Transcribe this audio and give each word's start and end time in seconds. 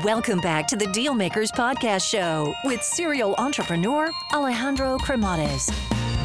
Welcome 0.00 0.40
back 0.40 0.66
to 0.68 0.76
the 0.76 0.86
Dealmakers 0.86 1.50
Podcast 1.50 2.08
Show 2.10 2.54
with 2.64 2.82
serial 2.82 3.34
entrepreneur 3.36 4.10
Alejandro 4.32 4.96
Cremades, 4.96 5.70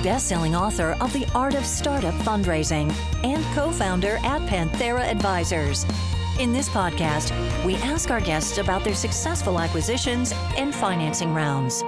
best-selling 0.01 0.55
author 0.55 0.95
of 1.01 1.11
The 1.11 1.27
Art 1.35 1.53
of 1.53 1.65
Startup 1.65 2.13
Fundraising 2.13 2.89
and 3.25 3.43
co-founder 3.53 4.19
at 4.23 4.41
Panthera 4.43 5.01
Advisors. 5.01 5.85
In 6.39 6.53
this 6.53 6.69
podcast, 6.69 7.33
we 7.65 7.75
ask 7.75 8.09
our 8.09 8.21
guests 8.21 8.57
about 8.57 8.85
their 8.85 8.95
successful 8.95 9.59
acquisitions 9.59 10.31
and 10.55 10.73
financing 10.73 11.33
rounds. 11.33 11.81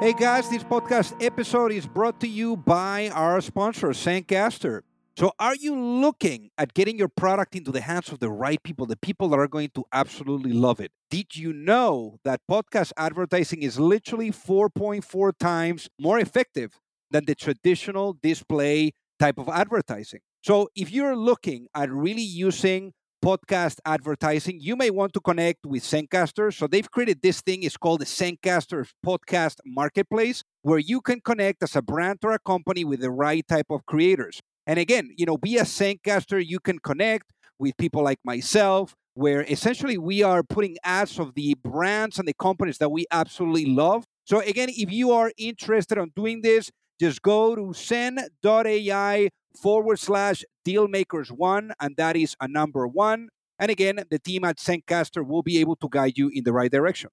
Hey 0.00 0.12
guys, 0.12 0.50
this 0.50 0.62
podcast 0.62 1.14
episode 1.24 1.72
is 1.72 1.86
brought 1.86 2.20
to 2.20 2.28
you 2.28 2.58
by 2.58 3.08
our 3.14 3.40
sponsor, 3.40 3.88
Zencastr. 3.88 4.82
So, 5.20 5.32
are 5.38 5.54
you 5.54 5.78
looking 5.78 6.48
at 6.56 6.72
getting 6.72 6.96
your 6.96 7.10
product 7.10 7.54
into 7.54 7.70
the 7.70 7.82
hands 7.82 8.10
of 8.10 8.20
the 8.20 8.30
right 8.30 8.58
people, 8.62 8.86
the 8.86 8.96
people 8.96 9.28
that 9.28 9.38
are 9.38 9.48
going 9.48 9.68
to 9.74 9.84
absolutely 9.92 10.54
love 10.54 10.80
it? 10.80 10.92
Did 11.10 11.36
you 11.36 11.52
know 11.52 12.16
that 12.24 12.40
podcast 12.50 12.92
advertising 12.96 13.62
is 13.62 13.78
literally 13.78 14.30
4.4 14.30 15.32
times 15.38 15.90
more 16.00 16.18
effective 16.18 16.80
than 17.10 17.26
the 17.26 17.34
traditional 17.34 18.16
display 18.22 18.92
type 19.18 19.36
of 19.36 19.50
advertising? 19.50 20.20
So, 20.42 20.70
if 20.74 20.90
you're 20.90 21.16
looking 21.16 21.66
at 21.74 21.92
really 21.92 22.22
using 22.22 22.94
podcast 23.22 23.76
advertising, 23.84 24.58
you 24.58 24.74
may 24.74 24.88
want 24.88 25.12
to 25.12 25.20
connect 25.20 25.66
with 25.66 25.82
Zencastr. 25.82 26.50
So 26.50 26.66
they've 26.66 26.90
created 26.90 27.20
this 27.20 27.42
thing, 27.42 27.62
it's 27.62 27.76
called 27.76 28.00
the 28.00 28.06
Zencastr 28.06 28.88
Podcast 29.04 29.56
Marketplace, 29.66 30.42
where 30.62 30.78
you 30.78 31.02
can 31.02 31.20
connect 31.20 31.62
as 31.62 31.76
a 31.76 31.82
brand 31.82 32.20
or 32.24 32.32
a 32.32 32.38
company 32.38 32.86
with 32.86 33.00
the 33.00 33.10
right 33.10 33.46
type 33.46 33.66
of 33.68 33.84
creators. 33.84 34.40
And 34.66 34.78
again, 34.78 35.10
you 35.16 35.26
know, 35.26 35.36
via 35.42 35.62
Zencastr, 35.62 36.44
you 36.44 36.60
can 36.60 36.78
connect 36.78 37.32
with 37.58 37.76
people 37.76 38.02
like 38.02 38.18
myself, 38.24 38.94
where 39.14 39.42
essentially 39.42 39.98
we 39.98 40.22
are 40.22 40.42
putting 40.42 40.76
ads 40.84 41.18
of 41.18 41.34
the 41.34 41.54
brands 41.62 42.18
and 42.18 42.28
the 42.28 42.34
companies 42.34 42.78
that 42.78 42.90
we 42.90 43.06
absolutely 43.10 43.66
love. 43.66 44.04
So 44.24 44.40
again, 44.40 44.68
if 44.70 44.92
you 44.92 45.10
are 45.12 45.32
interested 45.36 45.98
in 45.98 46.12
doing 46.14 46.42
this, 46.42 46.70
just 47.00 47.22
go 47.22 47.56
to 47.56 47.72
zen.ai 47.74 49.28
forward 49.60 49.98
slash 49.98 50.44
dealmakers 50.66 51.30
one, 51.30 51.72
and 51.80 51.96
that 51.96 52.16
is 52.16 52.36
a 52.40 52.46
number 52.46 52.86
one. 52.86 53.28
And 53.58 53.70
again, 53.70 54.04
the 54.10 54.18
team 54.18 54.44
at 54.44 54.58
Zencastr 54.58 55.26
will 55.26 55.42
be 55.42 55.58
able 55.58 55.76
to 55.76 55.88
guide 55.90 56.16
you 56.16 56.30
in 56.32 56.44
the 56.44 56.52
right 56.52 56.70
direction. 56.70 57.10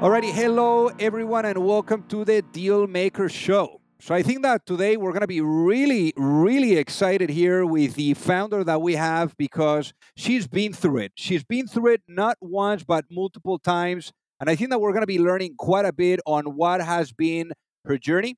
Alrighty, 0.00 0.32
hello 0.32 0.90
everyone, 0.98 1.44
and 1.44 1.58
welcome 1.58 2.04
to 2.08 2.24
the 2.24 2.42
Dealmaker 2.42 3.30
Show. 3.30 3.80
So 4.02 4.14
I 4.14 4.22
think 4.22 4.42
that 4.44 4.64
today 4.64 4.96
we're 4.96 5.12
going 5.12 5.20
to 5.20 5.26
be 5.26 5.42
really, 5.42 6.14
really 6.16 6.76
excited 6.76 7.28
here 7.28 7.66
with 7.66 7.96
the 7.96 8.14
founder 8.14 8.64
that 8.64 8.80
we 8.80 8.94
have 8.94 9.36
because 9.36 9.92
she's 10.16 10.48
been 10.48 10.72
through 10.72 10.98
it. 10.98 11.12
She's 11.16 11.44
been 11.44 11.66
through 11.66 11.92
it 11.92 12.02
not 12.08 12.38
once, 12.40 12.82
but 12.82 13.04
multiple 13.10 13.58
times. 13.58 14.10
And 14.40 14.48
I 14.48 14.56
think 14.56 14.70
that 14.70 14.80
we're 14.80 14.92
going 14.92 15.02
to 15.02 15.06
be 15.06 15.18
learning 15.18 15.56
quite 15.58 15.84
a 15.84 15.92
bit 15.92 16.18
on 16.24 16.56
what 16.56 16.80
has 16.80 17.12
been 17.12 17.52
her 17.84 17.98
journey 17.98 18.36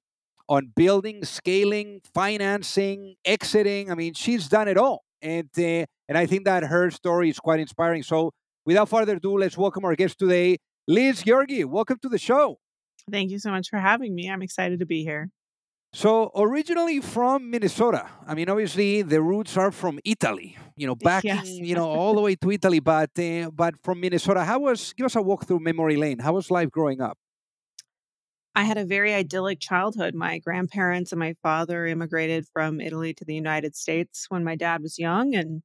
on 0.49 0.73
building, 0.75 1.25
scaling, 1.25 2.01
financing, 2.13 3.15
exiting. 3.25 3.89
I 3.89 3.95
mean, 3.95 4.15
she's 4.15 4.49
done 4.49 4.67
it 4.67 4.77
all. 4.77 5.05
And, 5.23 5.49
uh, 5.57 5.87
and 6.09 6.19
I 6.19 6.27
think 6.27 6.45
that 6.45 6.65
her 6.65 6.91
story 6.91 7.31
is 7.31 7.39
quite 7.39 7.61
inspiring. 7.61 8.03
So 8.03 8.33
without 8.67 8.89
further 8.89 9.15
ado, 9.15 9.39
let's 9.39 9.57
welcome 9.57 9.85
our 9.85 9.95
guest 9.95 10.19
today, 10.19 10.57
Liz 10.89 11.23
Giorgi. 11.23 11.65
Welcome 11.65 11.99
to 12.03 12.09
the 12.09 12.19
show. 12.19 12.59
Thank 13.09 13.31
you 13.31 13.39
so 13.39 13.53
much 13.53 13.69
for 13.71 13.79
having 13.79 14.13
me. 14.13 14.29
I'm 14.29 14.43
excited 14.43 14.81
to 14.81 14.87
be 14.87 15.05
here. 15.05 15.31
So 15.95 16.31
originally 16.35 17.01
from 17.01 17.51
Minnesota. 17.51 18.09
I 18.27 18.35
mean, 18.35 18.49
obviously 18.49 19.03
the 19.03 19.21
roots 19.21 19.57
are 19.59 19.71
from 19.71 19.99
Italy. 20.05 20.57
You 20.77 20.87
know, 20.87 20.95
back 20.95 21.23
Yes. 21.25 21.47
in, 21.47 21.65
you 21.67 21.75
know 21.75 21.87
all 21.89 22.15
the 22.15 22.23
way 22.23 22.35
to 22.37 22.51
Italy, 22.51 22.81
but 22.81 23.11
uh, 23.19 23.51
but 23.51 23.75
from 23.83 24.01
Minnesota. 24.01 24.45
How 24.45 24.59
was? 24.61 24.95
Give 24.95 25.05
us 25.05 25.17
a 25.17 25.23
walk 25.23 25.47
through 25.47 25.61
memory 25.61 25.97
lane. 25.97 26.19
How 26.19 26.33
was 26.33 26.51
life 26.51 26.71
growing 26.71 27.01
up? 27.03 27.19
I 28.55 28.65
had 28.65 28.77
a 28.79 28.85
very 28.85 29.15
idyllic 29.15 29.61
childhood. 29.61 30.15
My 30.15 30.39
grandparents 30.39 31.13
and 31.13 31.19
my 31.19 31.35
father 31.43 31.87
immigrated 31.87 32.47
from 32.53 32.81
Italy 32.81 33.15
to 33.15 33.25
the 33.25 33.35
United 33.35 33.77
States 33.77 34.27
when 34.29 34.45
my 34.45 34.57
dad 34.57 34.83
was 34.83 34.99
young, 34.99 35.35
and 35.35 35.63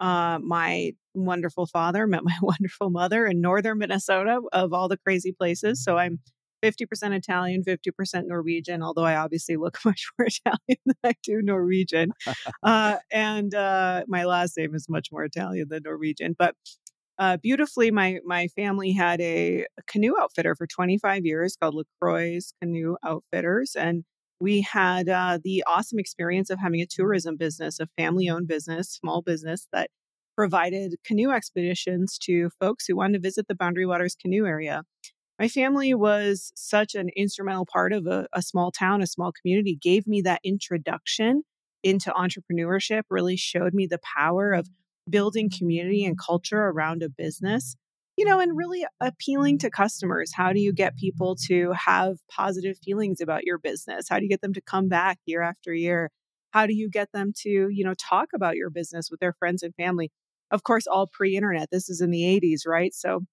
uh, 0.00 0.38
my 0.40 0.92
wonderful 1.14 1.66
father 1.66 2.06
met 2.14 2.22
my 2.24 2.36
wonderful 2.42 2.90
mother 2.90 3.26
in 3.26 3.40
northern 3.40 3.78
Minnesota, 3.78 4.40
of 4.52 4.72
all 4.72 4.88
the 4.88 4.98
crazy 4.98 5.32
places. 5.32 5.82
So 5.82 5.98
I'm 5.98 6.20
50% 6.64 7.14
Italian, 7.14 7.62
50% 7.62 8.26
Norwegian, 8.26 8.82
although 8.82 9.04
I 9.04 9.16
obviously 9.16 9.56
look 9.56 9.78
much 9.84 10.06
more 10.18 10.26
Italian 10.26 10.78
than 10.86 10.96
I 11.04 11.12
do 11.22 11.42
Norwegian. 11.42 12.12
uh, 12.62 12.96
and 13.12 13.54
uh, 13.54 14.04
my 14.08 14.24
last 14.24 14.56
name 14.56 14.74
is 14.74 14.88
much 14.88 15.08
more 15.12 15.24
Italian 15.24 15.68
than 15.68 15.82
Norwegian. 15.84 16.34
But 16.38 16.54
uh, 17.18 17.36
beautifully, 17.36 17.90
my 17.92 18.18
my 18.24 18.48
family 18.48 18.92
had 18.92 19.20
a, 19.20 19.66
a 19.78 19.82
canoe 19.86 20.14
outfitter 20.18 20.56
for 20.56 20.66
25 20.66 21.24
years 21.24 21.56
called 21.56 21.74
Lacroix 21.74 22.40
Canoe 22.60 22.96
Outfitters, 23.04 23.76
and 23.76 24.04
we 24.40 24.62
had 24.62 25.08
uh, 25.08 25.38
the 25.42 25.62
awesome 25.66 26.00
experience 26.00 26.50
of 26.50 26.58
having 26.58 26.80
a 26.80 26.86
tourism 26.86 27.36
business, 27.36 27.78
a 27.78 27.86
family 27.96 28.28
owned 28.28 28.48
business, 28.48 28.90
small 28.90 29.22
business 29.22 29.68
that 29.72 29.90
provided 30.36 30.96
canoe 31.04 31.30
expeditions 31.30 32.18
to 32.18 32.50
folks 32.60 32.86
who 32.86 32.96
wanted 32.96 33.14
to 33.14 33.20
visit 33.20 33.46
the 33.48 33.54
Boundary 33.54 33.86
Waters 33.86 34.16
canoe 34.20 34.44
area. 34.46 34.82
My 35.38 35.48
family 35.48 35.94
was 35.94 36.52
such 36.54 36.94
an 36.94 37.10
instrumental 37.16 37.66
part 37.66 37.92
of 37.92 38.06
a, 38.06 38.28
a 38.32 38.40
small 38.40 38.70
town, 38.70 39.02
a 39.02 39.06
small 39.06 39.32
community, 39.32 39.76
gave 39.80 40.06
me 40.06 40.22
that 40.22 40.40
introduction 40.44 41.42
into 41.82 42.10
entrepreneurship, 42.12 43.02
really 43.10 43.36
showed 43.36 43.74
me 43.74 43.86
the 43.86 43.98
power 44.16 44.52
of 44.52 44.68
building 45.10 45.50
community 45.50 46.04
and 46.04 46.18
culture 46.18 46.62
around 46.62 47.02
a 47.02 47.08
business, 47.08 47.76
you 48.16 48.24
know, 48.24 48.38
and 48.38 48.56
really 48.56 48.86
appealing 49.00 49.58
to 49.58 49.70
customers. 49.70 50.32
How 50.34 50.52
do 50.52 50.60
you 50.60 50.72
get 50.72 50.96
people 50.96 51.36
to 51.48 51.72
have 51.72 52.18
positive 52.30 52.78
feelings 52.78 53.20
about 53.20 53.42
your 53.44 53.58
business? 53.58 54.06
How 54.08 54.18
do 54.18 54.24
you 54.24 54.30
get 54.30 54.40
them 54.40 54.54
to 54.54 54.60
come 54.60 54.88
back 54.88 55.18
year 55.26 55.42
after 55.42 55.74
year? 55.74 56.10
How 56.52 56.66
do 56.66 56.74
you 56.74 56.88
get 56.88 57.10
them 57.12 57.32
to, 57.40 57.50
you 57.50 57.84
know, 57.84 57.94
talk 57.94 58.28
about 58.34 58.54
your 58.54 58.70
business 58.70 59.10
with 59.10 59.18
their 59.18 59.32
friends 59.32 59.64
and 59.64 59.74
family? 59.74 60.10
Of 60.52 60.62
course, 60.62 60.86
all 60.86 61.08
pre 61.12 61.36
internet. 61.36 61.70
This 61.72 61.90
is 61.90 62.00
in 62.00 62.10
the 62.10 62.22
80s, 62.22 62.60
right? 62.66 62.94
So 62.94 63.24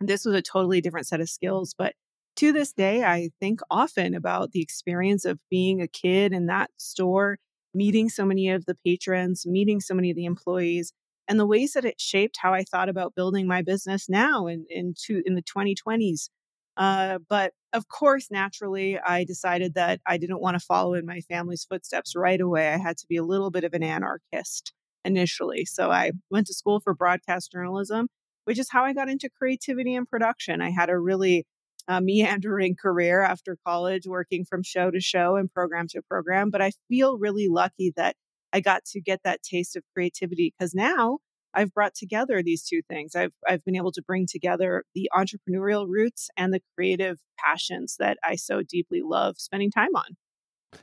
this 0.00 0.24
was 0.24 0.34
a 0.34 0.42
totally 0.42 0.80
different 0.80 1.06
set 1.06 1.20
of 1.20 1.28
skills. 1.28 1.74
But 1.76 1.94
to 2.36 2.52
this 2.52 2.72
day, 2.72 3.02
I 3.04 3.30
think 3.40 3.60
often 3.70 4.14
about 4.14 4.52
the 4.52 4.60
experience 4.60 5.24
of 5.24 5.38
being 5.50 5.80
a 5.80 5.88
kid 5.88 6.32
in 6.32 6.46
that 6.46 6.70
store, 6.76 7.38
meeting 7.74 8.08
so 8.08 8.24
many 8.24 8.50
of 8.50 8.66
the 8.66 8.76
patrons, 8.84 9.46
meeting 9.46 9.80
so 9.80 9.94
many 9.94 10.10
of 10.10 10.16
the 10.16 10.26
employees, 10.26 10.92
and 11.28 11.40
the 11.40 11.46
ways 11.46 11.72
that 11.72 11.84
it 11.84 12.00
shaped 12.00 12.38
how 12.40 12.52
I 12.54 12.62
thought 12.62 12.88
about 12.88 13.14
building 13.14 13.46
my 13.46 13.62
business 13.62 14.08
now 14.08 14.46
in 14.46 14.66
in, 14.68 14.94
two, 14.96 15.22
in 15.24 15.34
the 15.34 15.42
2020s. 15.42 16.28
Uh, 16.76 17.18
but 17.28 17.52
of 17.72 17.88
course, 17.88 18.30
naturally, 18.30 18.98
I 18.98 19.24
decided 19.24 19.74
that 19.74 20.00
I 20.06 20.18
didn't 20.18 20.40
want 20.40 20.58
to 20.58 20.64
follow 20.64 20.94
in 20.94 21.06
my 21.06 21.20
family's 21.20 21.64
footsteps 21.64 22.14
right 22.14 22.40
away. 22.40 22.68
I 22.68 22.76
had 22.76 22.98
to 22.98 23.06
be 23.08 23.16
a 23.16 23.24
little 23.24 23.50
bit 23.50 23.64
of 23.64 23.72
an 23.74 23.82
anarchist 23.82 24.72
initially. 25.04 25.64
So 25.64 25.90
I 25.90 26.12
went 26.30 26.46
to 26.48 26.54
school 26.54 26.80
for 26.80 26.94
broadcast 26.94 27.52
journalism, 27.52 28.08
which 28.46 28.58
is 28.58 28.68
how 28.70 28.84
I 28.84 28.92
got 28.92 29.08
into 29.08 29.28
creativity 29.28 29.94
and 29.94 30.08
production. 30.08 30.62
I 30.62 30.70
had 30.70 30.88
a 30.88 30.98
really 30.98 31.44
uh, 31.88 32.00
meandering 32.02 32.76
career 32.80 33.22
after 33.22 33.58
college, 33.66 34.06
working 34.06 34.44
from 34.44 34.62
show 34.62 34.90
to 34.90 35.00
show 35.00 35.36
and 35.36 35.52
program 35.52 35.86
to 35.90 36.02
program. 36.02 36.50
But 36.50 36.62
I 36.62 36.72
feel 36.88 37.18
really 37.18 37.48
lucky 37.48 37.92
that 37.96 38.16
I 38.52 38.60
got 38.60 38.84
to 38.86 39.00
get 39.00 39.20
that 39.24 39.42
taste 39.42 39.76
of 39.76 39.82
creativity 39.94 40.54
because 40.56 40.74
now 40.74 41.18
I've 41.52 41.72
brought 41.72 41.94
together 41.94 42.42
these 42.42 42.62
two 42.62 42.82
things. 42.88 43.16
I've 43.16 43.32
I've 43.48 43.64
been 43.64 43.76
able 43.76 43.92
to 43.92 44.02
bring 44.02 44.26
together 44.30 44.84
the 44.94 45.10
entrepreneurial 45.14 45.86
roots 45.88 46.28
and 46.36 46.52
the 46.52 46.60
creative 46.74 47.18
passions 47.38 47.96
that 47.98 48.18
I 48.22 48.36
so 48.36 48.62
deeply 48.62 49.00
love 49.02 49.36
spending 49.38 49.70
time 49.70 49.94
on. 49.96 50.16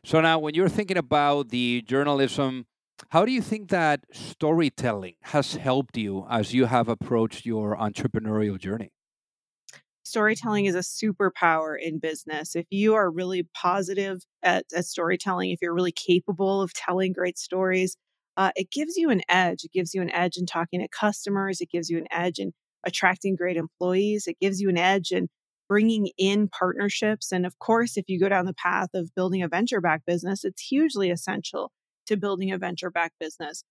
So 0.04 0.20
now, 0.22 0.40
when 0.40 0.56
you're 0.56 0.70
thinking 0.70 0.98
about 0.98 1.50
the 1.50 1.84
journalism, 1.86 2.66
how 3.10 3.26
do 3.26 3.32
you 3.32 3.42
think 3.42 3.70
that 3.70 4.06
storytelling 4.12 5.16
has 5.22 5.56
helped 5.56 5.98
you 5.98 6.26
as 6.30 6.54
you 6.54 6.66
have 6.66 6.88
approached 6.88 7.46
your 7.46 7.76
entrepreneurial 7.76 8.60
journey? 8.60 8.92
storytelling 10.04 10.66
is 10.66 10.76
a 10.76 10.80
superpower 10.80 11.76
in 11.80 11.98
business. 11.98 12.56
If 12.56 12.66
you 12.70 12.94
are 12.96 13.10
really 13.10 13.48
positive 13.56 14.22
at, 14.44 14.66
at 14.76 14.86
storytelling, 14.86 15.52
if 15.52 15.60
you're 15.62 15.74
really 15.74 15.92
capable 15.94 16.62
of 16.62 16.74
telling 16.74 17.14
great 17.14 17.38
stories, 17.38 17.98
uh, 18.36 18.52
it 18.56 18.72
gives 18.72 18.98
you 18.98 19.10
an 19.10 19.22
edge. 19.30 19.64
It 19.64 19.72
gives 19.72 19.94
you 19.94 20.02
an 20.02 20.12
edge 20.12 20.38
in 20.38 20.46
talking 20.46 20.82
to 20.82 20.88
customers. 20.88 21.62
It 21.62 21.70
gives 21.72 21.90
you 21.90 21.98
an 21.98 22.08
edge 22.12 22.40
in 22.40 22.52
attracting 22.84 23.36
great 23.36 23.58
employees. 23.58 24.28
It 24.28 24.38
gives 24.40 24.60
you 24.60 24.70
an 24.70 24.78
edge 24.78 25.12
in 25.12 25.30
bringing 25.70 26.10
in 26.18 26.50
partnerships. 26.50 27.32
And 27.32 27.46
of 27.46 27.58
course, 27.60 27.96
if 27.96 28.06
you 28.08 28.20
go 28.20 28.30
down 28.30 28.46
the 28.46 28.54
path 28.54 28.90
of 28.94 29.16
building 29.16 29.42
a 29.42 29.48
venture 29.48 29.82
backed 29.82 30.06
business, 30.06 30.44
it's 30.44 30.62
hugely 30.62 31.10
essential 31.10 31.72
to 32.08 32.18
building 32.18 32.52
a 32.52 32.58
venture 32.58 32.92
backed 32.92 33.20
business. 33.20 33.64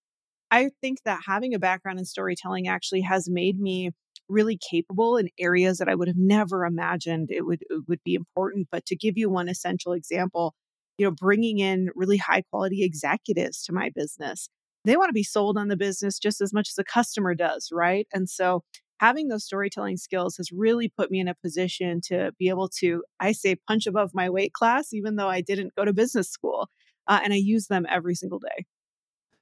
I 0.51 0.71
think 0.81 0.99
that 1.05 1.23
having 1.27 1.55
a 1.55 1.59
background 1.59 1.99
in 1.99 2.05
storytelling 2.05 2.69
actually 2.69 3.03
has 3.03 3.29
made 3.31 3.59
me 3.59 3.91
really 4.29 4.59
capable 4.71 5.17
in 5.17 5.29
areas 5.39 5.79
that 5.79 5.89
I 5.89 5.95
would 5.95 6.09
have 6.09 6.17
never 6.19 6.65
imagined 6.65 7.29
it 7.31 7.45
would 7.47 7.63
it 7.71 7.85
would 7.89 8.01
be 8.05 8.15
important. 8.15 8.69
But 8.71 8.87
to 8.87 8.97
give 8.97 9.15
you 9.19 9.31
one 9.31 9.49
essential 9.49 9.93
example, 9.93 10.55
you 10.99 11.07
know, 11.07 11.13
bringing 11.19 11.59
in 11.59 11.89
really 11.95 12.19
high 12.19 12.43
quality 12.51 12.85
executives 12.85 13.63
to 13.65 13.73
my 13.73 13.91
business. 13.95 14.49
they 14.85 14.97
want 14.97 15.09
to 15.11 15.15
be 15.15 15.23
sold 15.23 15.57
on 15.59 15.69
the 15.69 15.77
business 15.77 16.19
just 16.19 16.41
as 16.41 16.53
much 16.53 16.69
as 16.71 16.79
a 16.79 16.85
customer 16.85 17.35
does, 17.35 17.69
right? 17.73 18.07
And 18.13 18.29
so 18.29 18.63
having 19.01 19.29
those 19.29 19.45
storytelling 19.45 19.97
skills 19.97 20.37
has 20.37 20.51
really 20.53 20.89
put 20.97 21.11
me 21.11 21.21
in 21.21 21.29
a 21.29 21.35
position 21.43 22.01
to 22.07 22.33
be 22.39 22.49
able 22.49 22.69
to, 22.81 23.03
I 23.21 23.33
say, 23.33 23.57
punch 23.69 23.87
above 23.87 24.11
my 24.15 24.29
weight 24.31 24.53
class, 24.53 24.93
even 24.93 25.17
though 25.17 25.29
I 25.29 25.41
didn't 25.41 25.75
go 25.77 25.85
to 25.85 25.93
business 25.93 26.29
school. 26.31 26.69
Uh, 27.07 27.21
and 27.25 27.33
I 27.33 27.37
use 27.37 27.67
them 27.67 27.87
every 27.89 28.15
single 28.15 28.39
day. 28.39 28.65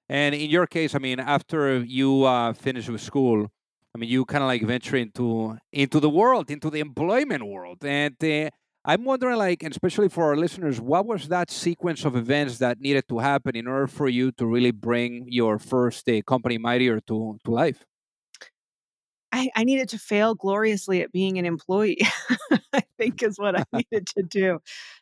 And 0.08 0.34
in 0.34 0.50
your 0.50 0.66
case, 0.66 0.94
I 0.94 0.98
mean, 0.98 1.20
after 1.20 1.78
you 1.84 2.24
uh, 2.24 2.52
finish 2.52 2.88
with 2.88 3.00
school, 3.00 3.48
I 3.94 3.98
mean, 3.98 4.10
you 4.10 4.24
kind 4.24 4.42
of 4.42 4.48
like 4.48 4.62
venture 4.62 4.96
into 4.96 5.56
into 5.72 6.00
the 6.00 6.10
world, 6.10 6.50
into 6.50 6.70
the 6.70 6.80
employment 6.80 7.46
world, 7.46 7.84
and 7.84 8.16
uh, 8.22 8.50
I'm 8.84 9.04
wondering, 9.04 9.36
like, 9.36 9.62
and 9.62 9.72
especially 9.72 10.08
for 10.08 10.24
our 10.24 10.36
listeners, 10.36 10.80
what 10.80 11.06
was 11.06 11.28
that 11.28 11.50
sequence 11.50 12.04
of 12.04 12.16
events 12.16 12.58
that 12.58 12.80
needed 12.80 13.08
to 13.08 13.18
happen 13.18 13.54
in 13.54 13.66
order 13.66 13.86
for 13.86 14.08
you 14.08 14.32
to 14.32 14.46
really 14.46 14.70
bring 14.70 15.26
your 15.28 15.58
first 15.58 16.08
uh, 16.08 16.22
company, 16.22 16.56
Mightier, 16.56 17.00
to 17.08 17.38
to 17.44 17.50
life? 17.50 17.84
I, 19.32 19.50
I 19.54 19.64
needed 19.64 19.88
to 19.90 19.98
fail 19.98 20.34
gloriously 20.34 21.02
at 21.02 21.12
being 21.12 21.38
an 21.38 21.46
employee, 21.46 22.00
I 22.72 22.82
think 22.98 23.22
is 23.22 23.38
what 23.38 23.58
I 23.58 23.64
needed 23.72 24.06
to 24.16 24.22
do. 24.22 24.60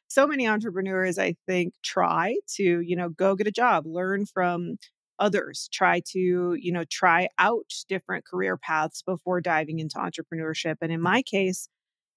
So 0.09 0.27
many 0.27 0.49
entrepreneurs, 0.49 1.19
I 1.19 1.35
think, 1.47 1.75
try 1.85 2.37
to, 2.57 2.81
you 2.81 2.97
know, 2.97 3.11
go 3.11 3.35
get 3.37 3.47
a 3.47 3.53
job, 3.53 3.85
learn 3.87 4.27
from 4.27 4.77
others, 5.19 5.69
try 5.73 6.01
to, 6.13 6.55
you 6.59 6.73
know, 6.73 6.85
try 6.91 7.29
out 7.39 7.67
different 7.89 8.25
career 8.27 8.57
paths 8.57 9.03
before 9.03 9.41
diving 9.41 9.81
into 9.81 9.97
entrepreneurship. 9.99 10.77
And 10.81 10.93
in 10.93 11.03
my 11.03 11.23
case, 11.23 11.69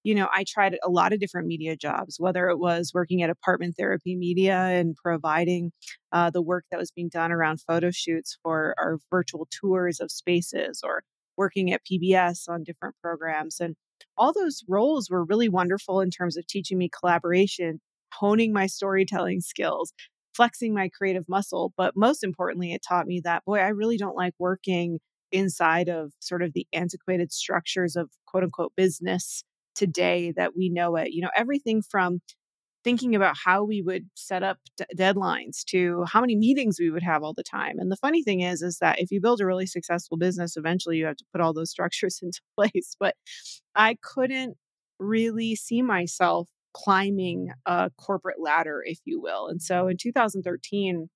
you 0.03 0.15
know, 0.15 0.27
I 0.33 0.45
tried 0.47 0.77
a 0.83 0.89
lot 0.89 1.13
of 1.13 1.19
different 1.19 1.47
media 1.47 1.75
jobs, 1.75 2.15
whether 2.19 2.49
it 2.49 2.57
was 2.57 2.91
working 2.93 3.21
at 3.21 3.29
apartment 3.29 3.75
therapy 3.77 4.15
media 4.15 4.57
and 4.57 4.95
providing 4.95 5.71
uh, 6.11 6.29
the 6.31 6.41
work 6.41 6.65
that 6.71 6.79
was 6.79 6.91
being 6.91 7.09
done 7.09 7.31
around 7.31 7.61
photo 7.61 7.91
shoots 7.91 8.37
for 8.43 8.73
our 8.79 8.97
virtual 9.11 9.47
tours 9.51 9.99
of 9.99 10.11
spaces 10.11 10.81
or 10.83 11.03
working 11.37 11.71
at 11.71 11.81
PBS 11.85 12.49
on 12.49 12.63
different 12.63 12.95
programs. 13.03 13.59
And 13.59 13.75
all 14.17 14.33
those 14.33 14.63
roles 14.67 15.09
were 15.09 15.23
really 15.25 15.49
wonderful 15.49 16.01
in 16.01 16.09
terms 16.09 16.37
of 16.37 16.47
teaching 16.47 16.77
me 16.77 16.89
collaboration, 16.89 17.79
honing 18.13 18.53
my 18.53 18.67
storytelling 18.67 19.41
skills, 19.41 19.93
flexing 20.35 20.73
my 20.73 20.89
creative 20.89 21.25
muscle. 21.27 21.73
But 21.77 21.95
most 21.95 22.23
importantly, 22.23 22.73
it 22.73 22.81
taught 22.87 23.07
me 23.07 23.21
that, 23.23 23.45
boy, 23.45 23.59
I 23.59 23.69
really 23.69 23.97
don't 23.97 24.15
like 24.15 24.33
working 24.39 24.99
inside 25.31 25.89
of 25.89 26.11
sort 26.19 26.41
of 26.41 26.53
the 26.53 26.67
antiquated 26.73 27.31
structures 27.31 27.95
of 27.95 28.09
quote 28.27 28.43
unquote 28.43 28.73
business 28.75 29.43
today 29.75 30.33
that 30.35 30.55
we 30.55 30.69
know 30.69 30.95
it. 30.97 31.11
You 31.11 31.21
know, 31.21 31.31
everything 31.35 31.81
from 31.81 32.19
thinking 32.83 33.15
about 33.15 33.35
how 33.43 33.63
we 33.63 33.81
would 33.81 34.09
set 34.15 34.43
up 34.43 34.57
d- 34.77 34.85
deadlines 34.97 35.63
to 35.65 36.03
how 36.07 36.21
many 36.21 36.35
meetings 36.35 36.77
we 36.79 36.89
would 36.89 37.03
have 37.03 37.23
all 37.23 37.33
the 37.33 37.43
time. 37.43 37.75
And 37.77 37.91
the 37.91 37.97
funny 37.97 38.23
thing 38.23 38.41
is 38.41 38.61
is 38.61 38.79
that 38.79 38.99
if 38.99 39.11
you 39.11 39.21
build 39.21 39.41
a 39.41 39.45
really 39.45 39.65
successful 39.65 40.17
business 40.17 40.57
eventually 40.57 40.97
you 40.97 41.05
have 41.05 41.17
to 41.17 41.25
put 41.31 41.41
all 41.41 41.53
those 41.53 41.69
structures 41.71 42.19
into 42.21 42.41
place, 42.55 42.95
but 42.99 43.15
I 43.75 43.97
couldn't 44.01 44.57
really 44.99 45.55
see 45.55 45.81
myself 45.81 46.49
climbing 46.73 47.49
a 47.65 47.91
corporate 47.97 48.39
ladder 48.39 48.81
if 48.85 48.99
you 49.05 49.21
will. 49.21 49.47
And 49.47 49.61
so 49.61 49.87
in 49.87 49.97
2013 49.97 51.09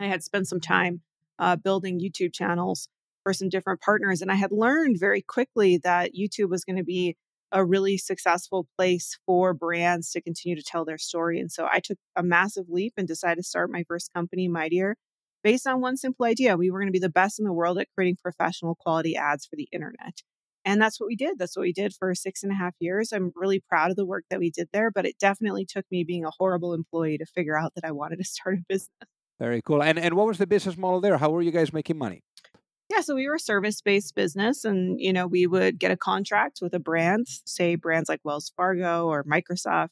I 0.00 0.06
had 0.06 0.22
spent 0.22 0.48
some 0.48 0.60
time 0.60 1.02
uh, 1.38 1.56
building 1.56 2.00
YouTube 2.00 2.32
channels 2.32 2.88
for 3.22 3.32
some 3.32 3.48
different 3.48 3.80
partners 3.80 4.22
and 4.22 4.30
I 4.30 4.36
had 4.36 4.52
learned 4.52 4.96
very 5.00 5.22
quickly 5.22 5.78
that 5.78 6.12
YouTube 6.14 6.50
was 6.50 6.64
going 6.64 6.76
to 6.76 6.84
be 6.84 7.16
a 7.52 7.64
really 7.64 7.98
successful 7.98 8.66
place 8.76 9.18
for 9.26 9.54
brands 9.54 10.10
to 10.10 10.22
continue 10.22 10.56
to 10.56 10.62
tell 10.62 10.84
their 10.84 10.98
story. 10.98 11.38
And 11.38 11.50
so 11.50 11.68
I 11.70 11.80
took 11.80 11.98
a 12.16 12.22
massive 12.22 12.66
leap 12.68 12.94
and 12.96 13.06
decided 13.06 13.36
to 13.36 13.42
start 13.42 13.70
my 13.70 13.84
first 13.86 14.12
company, 14.12 14.48
Mightier, 14.48 14.96
based 15.42 15.66
on 15.66 15.80
one 15.80 15.96
simple 15.96 16.26
idea. 16.26 16.56
We 16.56 16.70
were 16.70 16.80
going 16.80 16.88
to 16.88 16.92
be 16.92 16.98
the 16.98 17.08
best 17.08 17.38
in 17.38 17.44
the 17.44 17.52
world 17.52 17.78
at 17.78 17.88
creating 17.94 18.16
professional 18.22 18.74
quality 18.74 19.16
ads 19.16 19.46
for 19.46 19.56
the 19.56 19.68
internet. 19.72 20.22
And 20.64 20.80
that's 20.80 20.98
what 20.98 21.08
we 21.08 21.16
did. 21.16 21.38
That's 21.38 21.56
what 21.56 21.62
we 21.62 21.72
did 21.72 21.92
for 21.92 22.14
six 22.14 22.42
and 22.42 22.50
a 22.50 22.54
half 22.54 22.74
years. 22.80 23.12
I'm 23.12 23.32
really 23.36 23.62
proud 23.68 23.90
of 23.90 23.96
the 23.96 24.06
work 24.06 24.24
that 24.30 24.40
we 24.40 24.50
did 24.50 24.68
there, 24.72 24.90
but 24.90 25.04
it 25.04 25.18
definitely 25.18 25.66
took 25.66 25.84
me 25.90 26.04
being 26.04 26.24
a 26.24 26.30
horrible 26.38 26.72
employee 26.72 27.18
to 27.18 27.26
figure 27.26 27.58
out 27.58 27.74
that 27.74 27.84
I 27.84 27.92
wanted 27.92 28.16
to 28.16 28.24
start 28.24 28.56
a 28.56 28.64
business. 28.68 28.88
Very 29.38 29.60
cool. 29.62 29.82
And 29.82 29.98
and 29.98 30.14
what 30.14 30.26
was 30.26 30.38
the 30.38 30.46
business 30.46 30.76
model 30.76 31.00
there? 31.00 31.18
How 31.18 31.30
were 31.30 31.42
you 31.42 31.50
guys 31.50 31.72
making 31.72 31.98
money? 31.98 32.22
Yeah, 32.94 33.00
so 33.00 33.16
we 33.16 33.26
were 33.28 33.34
a 33.34 33.40
service-based 33.40 34.14
business 34.14 34.64
and 34.64 35.00
you 35.00 35.12
know, 35.12 35.26
we 35.26 35.48
would 35.48 35.80
get 35.80 35.90
a 35.90 35.96
contract 35.96 36.60
with 36.62 36.74
a 36.74 36.78
brand, 36.78 37.26
say 37.44 37.74
brands 37.74 38.08
like 38.08 38.20
Wells 38.22 38.52
Fargo 38.56 39.08
or 39.08 39.24
Microsoft. 39.24 39.88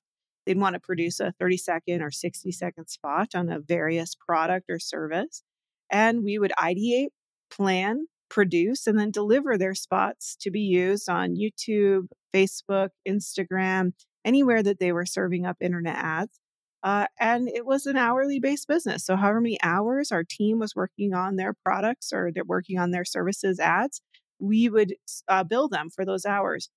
They'd 0.46 0.58
want 0.58 0.74
to 0.74 0.80
produce 0.80 1.18
a 1.18 1.32
30 1.40 1.56
second 1.56 2.02
or 2.02 2.12
60 2.12 2.52
second 2.52 2.86
spot 2.86 3.34
on 3.34 3.48
a 3.50 3.58
various 3.58 4.14
product 4.14 4.66
or 4.70 4.78
service. 4.78 5.42
And 5.90 6.22
we 6.22 6.38
would 6.38 6.52
ideate, 6.56 7.08
plan, 7.50 8.06
produce, 8.30 8.86
and 8.86 8.96
then 8.98 9.10
deliver 9.10 9.58
their 9.58 9.74
spots 9.74 10.36
to 10.40 10.52
be 10.52 10.60
used 10.60 11.08
on 11.08 11.34
YouTube, 11.36 12.06
Facebook, 12.32 12.90
Instagram, 13.06 13.94
anywhere 14.24 14.62
that 14.62 14.78
they 14.78 14.92
were 14.92 15.06
serving 15.06 15.44
up 15.44 15.56
internet 15.60 15.96
ads. 15.96 16.38
Uh, 16.82 17.06
and 17.20 17.48
it 17.48 17.64
was 17.64 17.86
an 17.86 17.96
hourly 17.96 18.40
based 18.40 18.66
business. 18.66 19.04
So, 19.04 19.16
however 19.16 19.40
many 19.40 19.58
hours 19.62 20.10
our 20.10 20.24
team 20.24 20.58
was 20.58 20.74
working 20.74 21.14
on 21.14 21.36
their 21.36 21.54
products 21.64 22.12
or 22.12 22.30
they're 22.32 22.44
working 22.44 22.78
on 22.78 22.90
their 22.90 23.04
services 23.04 23.60
ads, 23.60 24.00
we 24.40 24.68
would 24.68 24.94
uh, 25.28 25.44
bill 25.44 25.68
them 25.68 25.90
for 25.90 26.04
those 26.04 26.26
hours. 26.26 26.68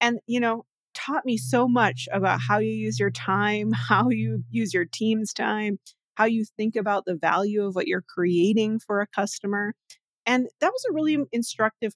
And, 0.00 0.20
you 0.26 0.40
know, 0.40 0.64
taught 0.94 1.24
me 1.24 1.36
so 1.36 1.68
much 1.68 2.08
about 2.12 2.40
how 2.40 2.58
you 2.58 2.72
use 2.72 2.98
your 2.98 3.10
time, 3.10 3.72
how 3.88 4.08
you 4.10 4.44
use 4.50 4.72
your 4.74 4.86
team's 4.86 5.32
time, 5.32 5.78
how 6.14 6.24
you 6.24 6.44
think 6.56 6.76
about 6.76 7.04
the 7.04 7.16
value 7.16 7.64
of 7.64 7.74
what 7.74 7.86
you're 7.86 8.04
creating 8.06 8.80
for 8.80 9.00
a 9.00 9.06
customer. 9.06 9.74
And 10.26 10.48
that 10.60 10.72
was 10.72 10.84
a 10.88 10.92
really 10.92 11.18
instructive 11.32 11.92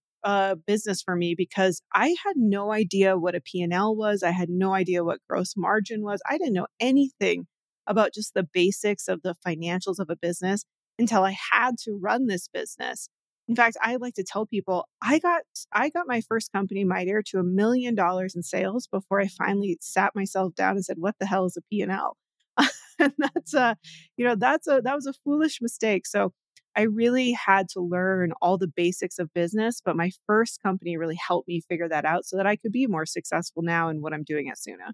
business 0.67 1.02
for 1.02 1.17
me 1.17 1.34
because 1.37 1.82
I 1.94 2.08
had 2.25 2.34
no 2.37 2.73
idea 2.73 3.17
what 3.19 3.34
a 3.34 3.40
P&L 3.40 3.94
was. 3.96 4.23
I 4.23 4.31
had 4.31 4.49
no 4.50 4.75
idea 4.75 5.05
what 5.05 5.20
gross 5.28 5.55
margin 5.56 6.02
was. 6.02 6.20
I 6.28 6.38
didn't 6.38 6.55
know 6.55 6.67
anything 6.81 7.46
about 7.87 8.12
just 8.14 8.34
the 8.34 8.46
basics 8.52 9.08
of 9.08 9.23
the 9.23 9.37
financials 9.46 9.99
of 9.99 10.11
a 10.11 10.17
business 10.17 10.64
until 10.99 11.23
I 11.25 11.37
had 11.52 11.78
to 11.84 11.93
run 12.00 12.26
this 12.26 12.49
business. 12.49 13.08
In 13.49 13.55
fact, 13.55 13.76
I 13.81 13.96
like 13.96 14.14
to 14.14 14.25
tell 14.25 14.44
people 14.46 14.88
I 15.02 15.19
got 15.20 15.43
I 15.73 15.90
got 15.90 16.08
my 16.08 16.20
first 16.20 16.50
company, 16.52 16.84
Mightier, 16.84 17.22
to 17.29 17.38
a 17.38 17.44
million 17.44 17.94
dollars 17.94 18.34
in 18.34 18.43
sales 18.43 18.88
before 18.90 19.20
I 19.20 19.29
finally 19.29 19.79
sat 19.81 20.14
myself 20.17 20.55
down 20.56 20.72
and 20.76 20.84
said, 20.84 20.96
"What 20.99 21.14
the 21.20 21.26
hell 21.26 21.44
is 21.46 21.56
a 21.56 21.62
P&L?" 21.70 22.17
and 22.99 23.12
that's 23.19 23.55
a, 23.55 23.76
you 24.17 24.25
know, 24.25 24.34
that's 24.34 24.67
a 24.69 24.81
that 24.82 24.94
was 24.96 25.06
a 25.06 25.12
foolish 25.25 25.58
mistake. 25.62 26.06
So 26.06 26.32
I 26.76 26.82
really 26.82 27.32
had 27.32 27.69
to 27.70 27.81
learn 27.81 28.32
all 28.43 28.58
the 28.58 28.69
basics 28.69 29.19
of 29.19 29.32
business, 29.32 29.81
but 29.84 29.96
my 29.96 30.11
first 30.26 30.62
company 30.62 30.96
really 30.96 31.17
helped 31.17 31.48
me 31.48 31.62
figure 31.69 31.89
that 31.89 32.05
out 32.05 32.27
so 32.27 32.36
that 32.36 32.46
I 32.46 32.56
could 32.56 32.72
be 32.72 32.86
more 32.86 33.06
successful 33.06 33.62
now 33.62 33.89
in 33.89 34.03
what 34.03 34.12
I'm 34.12 34.24
doing 34.24 34.48
at 34.48 34.56
Soona. 34.56 34.93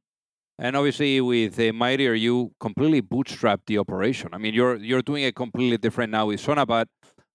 And 0.58 0.76
obviously, 0.76 1.20
with 1.20 1.58
uh, 1.58 1.72
Mightier, 1.72 2.14
you 2.14 2.52
completely 2.60 3.02
bootstrapped 3.02 3.66
the 3.66 3.78
operation. 3.78 4.30
I 4.32 4.38
mean, 4.38 4.54
you're 4.54 4.76
you're 4.76 5.02
doing 5.02 5.24
it 5.24 5.34
completely 5.34 5.78
different 5.78 6.12
now 6.12 6.26
with 6.26 6.40
Soona, 6.40 6.66
but 6.66 6.88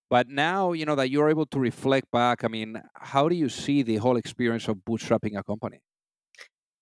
but 0.10 0.30
now 0.30 0.72
you 0.72 0.86
know 0.86 0.96
that 0.96 1.10
you're 1.10 1.30
able 1.30 1.46
to 1.48 1.60
reflect 1.60 2.10
back. 2.12 2.44
I 2.44 2.48
mean, 2.48 2.82
how 2.96 3.28
do 3.28 3.36
you 3.36 3.50
see 3.50 3.82
the 3.84 3.98
whole 3.98 4.18
experience 4.18 4.68
of 4.68 4.78
bootstrapping 4.88 5.38
a 5.38 5.44
company? 5.44 5.80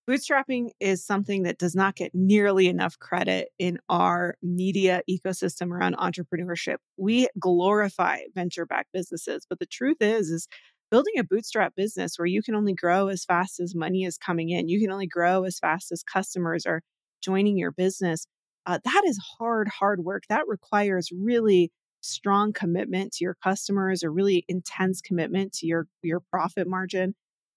Bootstrapping 0.08 0.70
is 0.78 1.04
something 1.04 1.42
that 1.42 1.58
does 1.58 1.74
not 1.74 1.96
get 1.96 2.14
nearly 2.14 2.68
enough 2.68 2.96
credit 2.98 3.48
in 3.58 3.78
our 3.88 4.36
media 4.40 5.02
ecosystem 5.10 5.72
around 5.72 5.96
entrepreneurship. 5.96 6.76
We 6.96 7.28
glorify 7.40 8.20
venture-backed 8.32 8.92
businesses, 8.92 9.46
but 9.48 9.58
the 9.58 9.66
truth 9.66 9.96
is 10.00 10.30
is 10.30 10.46
building 10.92 11.14
a 11.18 11.24
bootstrap 11.24 11.74
business 11.74 12.18
where 12.18 12.26
you 12.26 12.40
can 12.40 12.54
only 12.54 12.72
grow 12.72 13.08
as 13.08 13.24
fast 13.24 13.58
as 13.58 13.74
money 13.74 14.04
is 14.04 14.16
coming 14.16 14.50
in, 14.50 14.68
you 14.68 14.80
can 14.80 14.92
only 14.92 15.08
grow 15.08 15.42
as 15.42 15.58
fast 15.58 15.90
as 15.90 16.04
customers 16.04 16.64
are 16.66 16.82
joining 17.20 17.58
your 17.58 17.72
business. 17.72 18.28
Uh, 18.64 18.78
that 18.84 19.02
is 19.06 19.18
hard, 19.38 19.66
hard 19.68 20.00
work. 20.04 20.22
That 20.28 20.46
requires 20.46 21.10
really 21.12 21.72
strong 22.00 22.52
commitment 22.52 23.12
to 23.14 23.24
your 23.24 23.36
customers, 23.42 24.04
a 24.04 24.10
really 24.10 24.44
intense 24.48 25.00
commitment 25.00 25.52
to 25.54 25.66
your 25.66 25.88
your 26.02 26.20
profit 26.30 26.68
margin. 26.68 27.16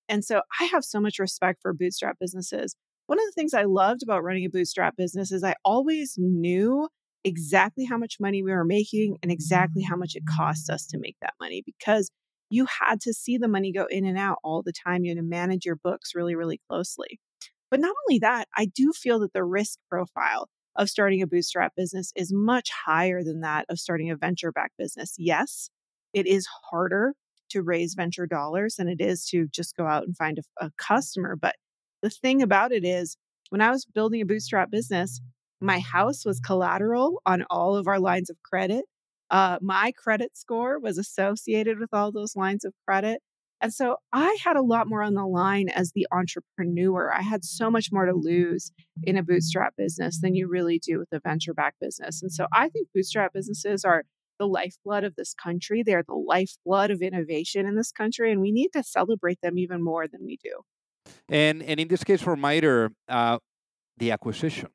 And 0.09 0.25
so 0.25 0.41
I 0.59 0.65
have 0.65 0.83
so 0.83 0.99
much 0.99 1.19
respect 1.19 1.59
for 1.61 1.73
bootstrap 1.73 2.17
businesses. 2.19 2.75
One 3.07 3.19
of 3.19 3.25
the 3.25 3.31
things 3.35 3.53
I 3.53 3.63
loved 3.63 4.03
about 4.03 4.23
running 4.23 4.45
a 4.45 4.49
bootstrap 4.49 4.97
business 4.97 5.31
is 5.31 5.43
I 5.43 5.55
always 5.63 6.15
knew 6.17 6.89
exactly 7.23 7.85
how 7.85 7.97
much 7.97 8.17
money 8.19 8.43
we 8.43 8.51
were 8.51 8.65
making 8.65 9.17
and 9.21 9.31
exactly 9.31 9.83
how 9.83 9.95
much 9.95 10.15
it 10.15 10.23
cost 10.37 10.69
us 10.69 10.85
to 10.87 10.97
make 10.97 11.15
that 11.21 11.33
money 11.39 11.61
because 11.65 12.11
you 12.49 12.65
had 12.81 12.99
to 13.01 13.13
see 13.13 13.37
the 13.37 13.47
money 13.47 13.71
go 13.71 13.85
in 13.89 14.05
and 14.05 14.17
out 14.17 14.37
all 14.43 14.63
the 14.63 14.73
time. 14.73 15.03
You 15.03 15.11
had 15.11 15.21
to 15.21 15.27
manage 15.27 15.65
your 15.65 15.75
books 15.75 16.11
really, 16.15 16.35
really 16.35 16.59
closely. 16.69 17.19
But 17.69 17.79
not 17.79 17.95
only 18.07 18.19
that, 18.19 18.47
I 18.57 18.65
do 18.65 18.91
feel 18.93 19.19
that 19.19 19.33
the 19.33 19.43
risk 19.43 19.77
profile 19.89 20.47
of 20.75 20.89
starting 20.89 21.21
a 21.21 21.27
bootstrap 21.27 21.73
business 21.75 22.11
is 22.15 22.31
much 22.33 22.69
higher 22.85 23.23
than 23.23 23.41
that 23.41 23.65
of 23.69 23.79
starting 23.79 24.09
a 24.09 24.15
venture 24.15 24.51
backed 24.51 24.77
business. 24.77 25.13
Yes, 25.17 25.69
it 26.13 26.25
is 26.25 26.47
harder 26.71 27.13
to 27.49 27.61
raise 27.61 27.93
venture 27.93 28.25
dollars 28.25 28.75
than 28.75 28.87
it 28.87 29.01
is 29.01 29.25
to 29.27 29.47
just 29.47 29.75
go 29.75 29.85
out 29.85 30.03
and 30.03 30.15
find 30.15 30.39
a, 30.39 30.65
a 30.65 30.71
customer. 30.77 31.35
But 31.35 31.55
the 32.01 32.09
thing 32.09 32.41
about 32.41 32.71
it 32.71 32.85
is, 32.85 33.17
when 33.49 33.61
I 33.61 33.71
was 33.71 33.85
building 33.85 34.21
a 34.21 34.25
bootstrap 34.25 34.69
business, 34.71 35.21
my 35.61 35.79
house 35.79 36.25
was 36.25 36.39
collateral 36.39 37.21
on 37.25 37.45
all 37.49 37.75
of 37.75 37.87
our 37.87 37.99
lines 37.99 38.29
of 38.29 38.37
credit. 38.43 38.85
Uh, 39.29 39.57
my 39.61 39.91
credit 39.91 40.37
score 40.37 40.79
was 40.79 40.97
associated 40.97 41.79
with 41.79 41.89
all 41.93 42.11
those 42.11 42.35
lines 42.35 42.63
of 42.63 42.73
credit. 42.87 43.21
And 43.61 43.73
so 43.73 43.97
I 44.13 44.37
had 44.43 44.55
a 44.55 44.61
lot 44.61 44.87
more 44.87 45.03
on 45.03 45.15
the 45.15 45.25
line 45.25 45.67
as 45.69 45.91
the 45.91 46.07
entrepreneur. 46.11 47.11
I 47.13 47.21
had 47.21 47.43
so 47.43 47.69
much 47.69 47.89
more 47.91 48.05
to 48.05 48.13
lose 48.13 48.71
in 49.03 49.17
a 49.17 49.23
bootstrap 49.23 49.75
business 49.75 50.21
than 50.21 50.33
you 50.33 50.47
really 50.47 50.79
do 50.79 50.97
with 50.97 51.09
a 51.11 51.19
venture 51.19 51.53
backed 51.53 51.81
business. 51.81 52.21
And 52.21 52.31
so 52.31 52.47
I 52.53 52.69
think 52.69 52.87
bootstrap 52.95 53.33
businesses 53.33 53.83
are 53.83 54.05
the 54.39 54.47
lifeblood 54.47 55.03
of 55.03 55.15
this 55.15 55.33
country. 55.33 55.83
They're 55.83 56.03
the 56.07 56.15
lifeblood 56.15 56.91
of 56.91 57.01
innovation 57.01 57.65
in 57.65 57.75
this 57.75 57.91
country, 57.91 58.31
and 58.31 58.41
we 58.41 58.51
need 58.51 58.69
to 58.73 58.83
celebrate 58.83 59.39
them 59.41 59.57
even 59.57 59.83
more 59.83 60.07
than 60.07 60.21
we 60.25 60.37
do. 60.43 60.61
And 61.27 61.61
and 61.63 61.79
in 61.79 61.87
this 61.87 62.03
case 62.03 62.21
for 62.21 62.35
MITRE, 62.35 62.91
uh, 63.07 63.37
the 63.97 64.11
acquisition. 64.11 64.69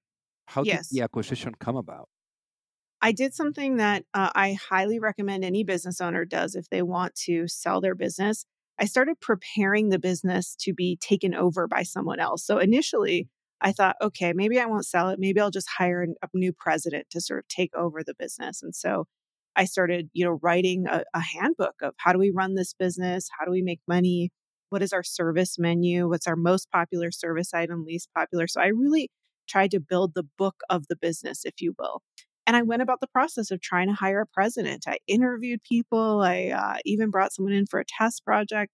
How 0.47 0.63
yes. 0.63 0.89
did 0.89 0.99
the 0.99 1.03
acquisition 1.03 1.55
come 1.59 1.77
about? 1.77 2.09
I 3.01 3.13
did 3.13 3.35
something 3.35 3.77
that 3.77 4.05
uh, 4.15 4.31
I 4.35 4.57
highly 4.71 4.99
recommend 4.99 5.45
any 5.45 5.65
business 5.65 6.01
owner 6.01 6.25
does 6.25 6.55
if 6.55 6.69
they 6.71 6.83
want 6.83 7.15
to 7.27 7.49
sell 7.49 7.81
their 7.81 7.95
business. 7.95 8.47
I 8.79 8.87
started 8.87 9.21
preparing 9.21 9.89
the 9.89 9.99
business 9.99 10.57
to 10.61 10.73
be 10.73 10.97
taken 11.01 11.35
over 11.35 11.69
by 11.69 11.83
someone 11.83 12.19
else. 12.19 12.45
So 12.47 12.59
initially, 12.59 13.29
I 13.61 13.73
thought, 13.73 13.97
okay, 14.03 14.33
maybe 14.33 14.59
I 14.59 14.67
won't 14.67 14.87
sell 14.87 15.11
it. 15.11 15.19
Maybe 15.19 15.41
I'll 15.41 15.51
just 15.51 15.69
hire 15.79 16.03
a 16.03 16.27
new 16.35 16.53
president 16.53 17.07
to 17.11 17.21
sort 17.21 17.41
of 17.41 17.49
take 17.49 17.75
over 17.75 18.03
the 18.03 18.15
business. 18.19 18.63
And 18.63 18.75
so 18.75 19.07
I 19.57 19.65
started, 19.65 20.11
you 20.13 20.25
know, 20.25 20.39
writing 20.43 20.87
a, 20.89 21.05
a 21.15 21.21
handbook 21.21 21.75
of 21.83 21.95
how 21.99 22.13
do 22.13 22.19
we 22.19 22.33
run 22.35 22.55
this 22.55 22.75
business? 22.75 23.29
How 23.39 23.45
do 23.45 23.51
we 23.51 23.63
make 23.63 23.81
money? 23.87 24.31
What 24.71 24.83
is 24.83 24.93
our 24.93 25.05
service 25.05 25.57
menu? 25.59 26.09
What's 26.09 26.27
our 26.27 26.37
most 26.37 26.71
popular 26.73 27.11
service 27.11 27.55
item, 27.55 27.85
least 27.85 28.09
popular? 28.15 28.47
So 28.47 28.61
I 28.61 28.69
really 28.69 29.11
tried 29.49 29.71
to 29.73 29.81
build 29.81 30.15
the 30.15 30.25
book 30.39 30.57
of 30.71 30.87
the 30.89 30.97
business, 30.97 31.43
if 31.45 31.61
you 31.61 31.75
will. 31.79 32.03
And 32.47 32.57
I 32.57 32.63
went 32.63 32.83
about 32.83 33.01
the 33.01 33.07
process 33.07 33.51
of 33.51 33.61
trying 33.61 33.89
to 33.89 33.95
hire 33.95 34.21
a 34.21 34.27
president. 34.27 34.85
I 34.87 34.99
interviewed 35.07 35.63
people. 35.63 36.21
I 36.21 36.49
uh, 36.49 36.79
even 36.85 37.11
brought 37.11 37.33
someone 37.33 37.55
in 37.55 37.67
for 37.67 37.81
a 37.81 37.85
test 37.87 38.25
project. 38.25 38.71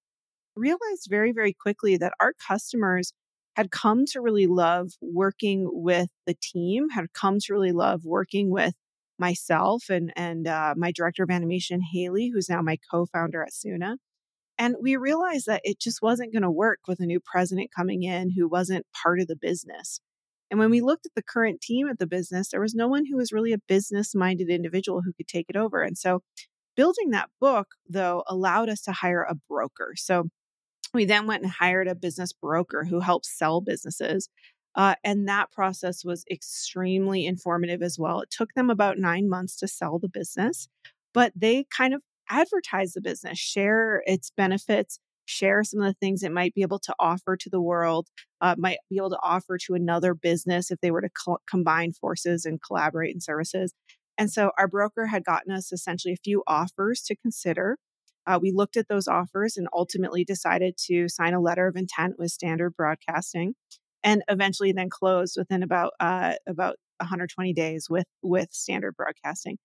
Realized 0.57 1.07
very, 1.09 1.33
very 1.33 1.53
quickly 1.53 1.97
that 1.99 2.13
our 2.21 2.33
customers 2.33 3.13
had 3.57 3.71
come 3.71 4.05
to 4.07 4.21
really 4.21 4.47
love 4.47 4.91
working 5.01 5.69
with 5.71 6.09
the 6.27 6.35
team, 6.41 6.89
had 6.91 7.13
come 7.13 7.39
to 7.39 7.53
really 7.53 7.73
love 7.73 8.05
working 8.05 8.51
with 8.51 8.75
myself 9.21 9.85
and 9.89 10.13
and 10.17 10.49
uh, 10.49 10.75
my 10.77 10.91
director 10.93 11.23
of 11.23 11.31
animation 11.31 11.81
Haley, 11.93 12.31
who's 12.33 12.49
now 12.49 12.63
my 12.63 12.79
co-founder 12.91 13.43
at 13.43 13.53
Soona. 13.53 13.97
And 14.59 14.77
we 14.81 14.97
realized 14.97 15.47
that 15.47 15.63
it 15.65 15.81
just 15.81 16.03
wasn't 16.03 16.33
going 16.33 16.43
to 16.43 16.51
work 16.51 16.81
with 16.87 17.01
a 17.01 17.07
new 17.07 17.21
president 17.21 17.71
coming 17.75 18.03
in 18.03 18.31
who 18.37 18.49
wasn't 18.49 18.85
part 19.03 19.21
of 19.21 19.27
the 19.27 19.37
business. 19.37 20.01
And 20.51 20.59
when 20.59 20.71
we 20.71 20.81
looked 20.81 21.07
at 21.07 21.13
the 21.15 21.23
current 21.23 21.61
team 21.61 21.89
at 21.89 21.99
the 21.99 22.07
business, 22.07 22.51
there 22.51 22.61
was 22.61 22.75
no 22.75 22.89
one 22.89 23.07
who 23.07 23.17
was 23.17 23.33
really 23.33 23.53
a 23.53 23.59
business 23.69 24.15
minded 24.15 24.51
individual 24.51 25.01
who 25.03 25.13
could 25.13 25.29
take 25.29 25.47
it 25.49 25.57
over. 25.57 25.83
And 25.83 25.97
so 25.97 26.21
building 26.77 27.11
that 27.11 27.31
book, 27.41 27.69
though, 27.89 28.25
allowed 28.27 28.69
us 28.69 28.83
to 28.83 28.93
hire 28.93 29.23
a 29.23 29.37
broker. 29.49 29.95
So 29.97 30.25
we 30.93 31.05
then 31.05 31.27
went 31.27 31.43
and 31.43 31.53
hired 31.53 31.89
a 31.89 31.95
business 31.95 32.33
broker 32.33 32.85
who 32.85 33.01
helps 33.01 33.37
sell 33.37 33.61
businesses. 33.61 34.29
Uh, 34.77 34.95
and 35.03 35.29
that 35.29 35.51
process 35.51 36.05
was 36.05 36.25
extremely 36.31 37.27
informative 37.27 37.83
as 37.83 37.99
well. 37.99 38.21
It 38.21 38.31
took 38.31 38.55
them 38.55 38.71
about 38.71 38.99
nine 38.99 39.29
months 39.29 39.57
to 39.57 39.69
sell 39.69 39.99
the 39.99 40.09
business, 40.09 40.69
but 41.13 41.33
they 41.35 41.65
kind 41.77 41.93
of 41.93 42.03
advertise 42.29 42.93
the 42.93 43.01
business, 43.01 43.39
share 43.39 44.03
its 44.07 44.31
benefits, 44.31 45.01
share 45.25 45.65
some 45.65 45.81
of 45.81 45.87
the 45.87 45.99
things 45.99 46.23
it 46.23 46.33
might 46.33 46.55
be 46.55 46.63
able 46.63 46.79
to 46.79 46.95
offer 46.99 47.37
to 47.37 47.51
the 47.51 47.61
world, 47.61 48.09
uh, 48.41 48.55
might 48.59 48.79
be 48.89 48.97
able 48.97 49.11
to 49.11 49.19
offer 49.23 49.59
to 49.59 49.75
another 49.75 50.15
business 50.15 50.71
if 50.71 50.81
they 50.81 50.91
were 50.91 51.01
to 51.01 51.11
co- 51.25 51.39
combine 51.49 51.93
forces 51.93 52.45
and 52.45 52.61
collaborate 52.63 53.15
in 53.15 53.21
services. 53.21 53.75
And 54.19 54.31
so 54.31 54.51
our 54.59 54.69
broker 54.69 55.07
had 55.07 55.25
gotten 55.25 55.53
us 55.53 55.73
essentially 55.73 56.15
a 56.15 56.23
few 56.23 56.43
offers 56.47 57.01
to 57.03 57.17
consider. 57.17 57.79
Uh, 58.27 58.39
we 58.41 58.53
looked 58.53 58.77
at 58.77 58.89
those 58.89 59.09
offers 59.09 59.57
and 59.57 59.67
ultimately 59.73 60.25
decided 60.25 60.77
to 60.87 61.09
sign 61.09 61.33
a 61.33 61.41
letter 61.41 61.67
of 61.67 61.75
intent 61.75 62.15
with 62.19 62.31
Standard 62.31 62.77
Broadcasting 62.77 63.55
and 64.03 64.23
eventually 64.29 64.73
then 64.73 64.89
closed 64.91 65.35
within 65.37 65.63
about 65.63 65.93
uh, 66.01 66.35
about 66.47 66.77
120 66.99 67.53
days 67.53 67.87
with 67.91 68.07
with 68.23 68.49
standard 68.53 68.97
broadcasting. 68.97 69.59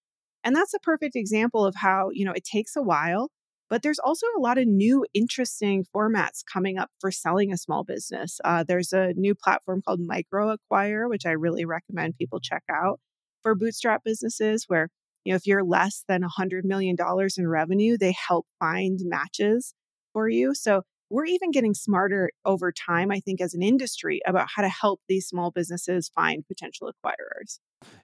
And 0.44 0.56
that's 0.56 0.74
a 0.74 0.80
perfect 0.80 1.16
example 1.16 1.66
of 1.66 1.76
how 1.76 2.10
you 2.14 2.26
know 2.26 2.34
it 2.34 2.44
takes 2.44 2.76
a 2.76 2.82
while 2.82 3.30
but 3.70 3.82
there's 3.82 4.00
also 4.00 4.28
a 4.38 4.40
lot 4.40 4.60
of 4.60 4.68
new 4.68 5.06
interesting 5.16 5.84
formats 5.96 6.44
coming 6.52 6.78
up 6.78 6.92
for 7.00 7.10
selling 7.12 7.52
a 7.52 7.58
small 7.58 7.84
business. 7.84 8.40
Uh, 8.46 8.64
there's 8.64 8.94
a 8.94 9.14
new 9.16 9.34
platform 9.34 9.82
called 9.82 10.00
MicroAcquire 10.02 11.10
which 11.10 11.26
i 11.26 11.32
really 11.32 11.66
recommend 11.66 12.18
people 12.18 12.40
check 12.40 12.64
out 12.72 13.00
for 13.42 13.56
bootstrap 13.56 14.04
businesses 14.04 14.66
where 14.68 14.90
you 15.24 15.34
know 15.34 15.36
if 15.36 15.48
you're 15.48 15.64
less 15.64 16.04
than 16.08 16.22
$100 16.24 16.64
million 16.64 16.96
in 17.38 17.48
revenue 17.48 17.98
they 17.98 18.14
help 18.28 18.46
find 18.60 19.00
matches 19.04 19.74
for 20.14 20.30
you. 20.30 20.56
So 20.56 20.84
we're 21.10 21.26
even 21.26 21.52
getting 21.52 21.74
smarter 21.74 22.32
over 22.46 22.72
time, 22.72 23.12
I 23.12 23.20
think, 23.20 23.42
as 23.42 23.54
an 23.54 23.62
industry 23.62 24.22
about 24.26 24.48
how 24.56 24.62
to 24.62 24.70
help 24.70 25.02
these 25.08 25.28
small 25.28 25.52
businesses 25.52 26.10
find 26.10 26.46
potential 26.48 26.92
acquirers. 26.92 27.60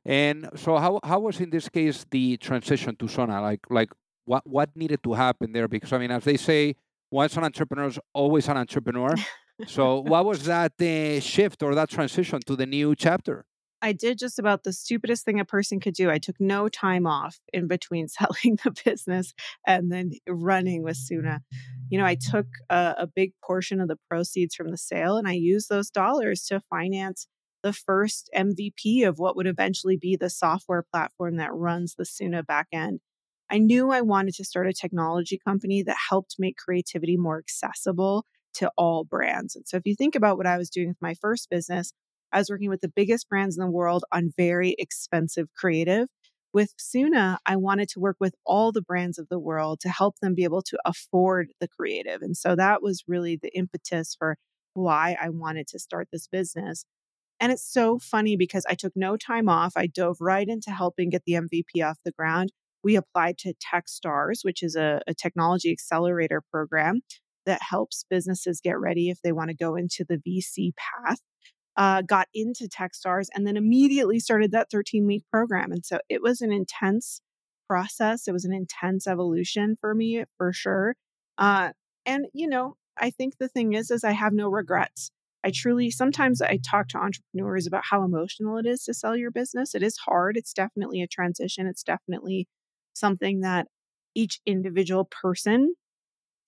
And 0.05 0.49
so, 0.55 0.77
how, 0.77 0.99
how 1.03 1.19
was 1.19 1.39
in 1.39 1.49
this 1.49 1.69
case 1.69 2.05
the 2.11 2.37
transition 2.37 2.95
to 2.97 3.05
Soona? 3.05 3.41
Like, 3.41 3.61
like 3.69 3.89
what, 4.25 4.45
what 4.45 4.69
needed 4.75 5.03
to 5.03 5.13
happen 5.13 5.51
there? 5.51 5.67
Because, 5.67 5.93
I 5.93 5.97
mean, 5.97 6.11
as 6.11 6.23
they 6.23 6.37
say, 6.37 6.75
once 7.09 7.35
an 7.37 7.43
entrepreneur 7.43 7.87
is 7.87 7.99
always 8.13 8.47
an 8.47 8.57
entrepreneur. 8.57 9.13
so, 9.67 9.99
what 10.01 10.25
was 10.25 10.45
that 10.45 10.73
uh, 10.79 11.19
shift 11.19 11.63
or 11.63 11.73
that 11.75 11.89
transition 11.89 12.39
to 12.45 12.55
the 12.55 12.65
new 12.65 12.95
chapter? 12.95 13.45
I 13.81 13.93
did 13.93 14.19
just 14.19 14.37
about 14.37 14.63
the 14.63 14.73
stupidest 14.73 15.25
thing 15.25 15.39
a 15.39 15.45
person 15.45 15.79
could 15.79 15.95
do. 15.95 16.09
I 16.09 16.19
took 16.19 16.39
no 16.39 16.69
time 16.69 17.07
off 17.07 17.39
in 17.51 17.67
between 17.67 18.07
selling 18.07 18.59
the 18.63 18.75
business 18.85 19.33
and 19.65 19.91
then 19.91 20.11
running 20.27 20.83
with 20.83 20.97
Soona. 20.97 21.39
You 21.89 21.97
know, 21.97 22.05
I 22.05 22.15
took 22.15 22.47
a, 22.69 22.95
a, 22.99 23.07
big 23.07 23.33
portion 23.43 23.81
of 23.81 23.87
the 23.87 23.97
proceeds 24.09 24.55
from 24.55 24.69
the 24.69 24.77
sale 24.77 25.17
and 25.17 25.27
I 25.27 25.33
used 25.33 25.67
those 25.69 25.89
dollars 25.89 26.43
to 26.45 26.61
finance 26.69 27.27
the 27.63 27.73
first 27.73 28.29
MVP 28.35 29.07
of 29.07 29.19
what 29.19 29.35
would 29.35 29.47
eventually 29.47 29.97
be 29.97 30.15
the 30.15 30.29
software 30.29 30.83
platform 30.91 31.37
that 31.37 31.53
runs 31.53 31.95
the 31.95 32.03
Soona 32.03 32.43
backend. 32.43 32.99
I 33.49 33.57
knew 33.57 33.91
I 33.91 34.01
wanted 34.01 34.35
to 34.35 34.45
start 34.45 34.67
a 34.67 34.73
technology 34.73 35.39
company 35.45 35.83
that 35.83 35.97
helped 36.09 36.37
make 36.39 36.55
creativity 36.57 37.17
more 37.17 37.37
accessible 37.37 38.25
to 38.53 38.71
all 38.77 39.03
brands. 39.03 39.55
And 39.55 39.67
so 39.67 39.77
if 39.77 39.83
you 39.85 39.95
think 39.95 40.15
about 40.15 40.37
what 40.37 40.47
I 40.47 40.57
was 40.57 40.69
doing 40.69 40.87
with 40.87 41.01
my 41.01 41.13
first 41.15 41.49
business, 41.49 41.93
I 42.31 42.39
was 42.39 42.49
working 42.49 42.69
with 42.69 42.81
the 42.81 42.91
biggest 42.93 43.29
brands 43.29 43.57
in 43.57 43.63
the 43.63 43.71
world 43.71 44.05
on 44.11 44.31
very 44.37 44.75
expensive 44.77 45.47
creative. 45.55 46.07
With 46.53 46.73
Soona, 46.77 47.37
I 47.45 47.55
wanted 47.55 47.89
to 47.89 47.99
work 47.99 48.17
with 48.19 48.35
all 48.45 48.71
the 48.71 48.81
brands 48.81 49.17
of 49.17 49.27
the 49.29 49.39
world 49.39 49.79
to 49.81 49.89
help 49.89 50.15
them 50.21 50.35
be 50.35 50.43
able 50.43 50.61
to 50.63 50.77
afford 50.85 51.49
the 51.59 51.67
creative. 51.67 52.21
And 52.21 52.35
so 52.35 52.55
that 52.55 52.81
was 52.81 53.03
really 53.07 53.37
the 53.41 53.55
impetus 53.55 54.15
for 54.17 54.37
why 54.73 55.17
I 55.21 55.29
wanted 55.29 55.67
to 55.67 55.79
start 55.79 56.09
this 56.11 56.27
business. 56.27 56.85
And 57.39 57.51
it's 57.51 57.65
so 57.65 57.99
funny 57.99 58.37
because 58.37 58.65
I 58.69 58.75
took 58.75 58.93
no 58.95 59.17
time 59.17 59.49
off. 59.49 59.73
I 59.75 59.87
dove 59.87 60.17
right 60.19 60.47
into 60.47 60.71
helping 60.71 61.09
get 61.09 61.23
the 61.25 61.33
MVP 61.33 61.83
off 61.83 61.97
the 62.05 62.11
ground. 62.11 62.51
We 62.83 62.95
applied 62.95 63.37
to 63.39 63.53
Techstars, 63.53 64.39
which 64.43 64.61
is 64.61 64.75
a, 64.75 65.01
a 65.07 65.13
technology 65.13 65.71
accelerator 65.71 66.41
program 66.51 67.01
that 67.45 67.61
helps 67.61 68.05
businesses 68.09 68.61
get 68.61 68.79
ready 68.79 69.09
if 69.09 69.21
they 69.23 69.31
want 69.31 69.49
to 69.49 69.55
go 69.55 69.75
into 69.75 70.05
the 70.07 70.17
VC 70.17 70.71
path 70.75 71.19
uh, 71.77 72.01
got 72.01 72.27
into 72.33 72.67
Techstars 72.67 73.27
and 73.33 73.47
then 73.47 73.57
immediately 73.57 74.19
started 74.19 74.51
that 74.51 74.69
13 74.71 75.05
week 75.05 75.23
program. 75.31 75.71
And 75.71 75.85
so 75.85 75.99
it 76.09 76.21
was 76.21 76.41
an 76.41 76.51
intense 76.51 77.21
process. 77.67 78.27
It 78.27 78.33
was 78.33 78.45
an 78.45 78.53
intense 78.53 79.07
evolution 79.07 79.75
for 79.79 79.95
me 79.95 80.25
for 80.37 80.51
sure. 80.51 80.95
Uh, 81.37 81.71
and 82.05 82.25
you 82.33 82.47
know, 82.47 82.75
I 82.97 83.09
think 83.09 83.37
the 83.37 83.47
thing 83.47 83.73
is, 83.73 83.89
is 83.91 84.03
I 84.03 84.11
have 84.11 84.33
no 84.33 84.49
regrets. 84.49 85.11
I 85.43 85.51
truly 85.53 85.89
sometimes 85.89 86.41
I 86.41 86.57
talk 86.57 86.87
to 86.89 86.97
entrepreneurs 86.97 87.65
about 87.65 87.85
how 87.89 88.03
emotional 88.03 88.57
it 88.57 88.65
is 88.65 88.83
to 88.83 88.93
sell 88.93 89.15
your 89.15 89.31
business. 89.31 89.73
It 89.73 89.81
is 89.81 89.97
hard. 89.97 90.37
It's 90.37 90.53
definitely 90.53 91.01
a 91.01 91.07
transition. 91.07 91.65
It's 91.65 91.83
definitely 91.83 92.47
something 92.93 93.41
that 93.41 93.67
each 94.13 94.39
individual 94.45 95.05
person 95.05 95.75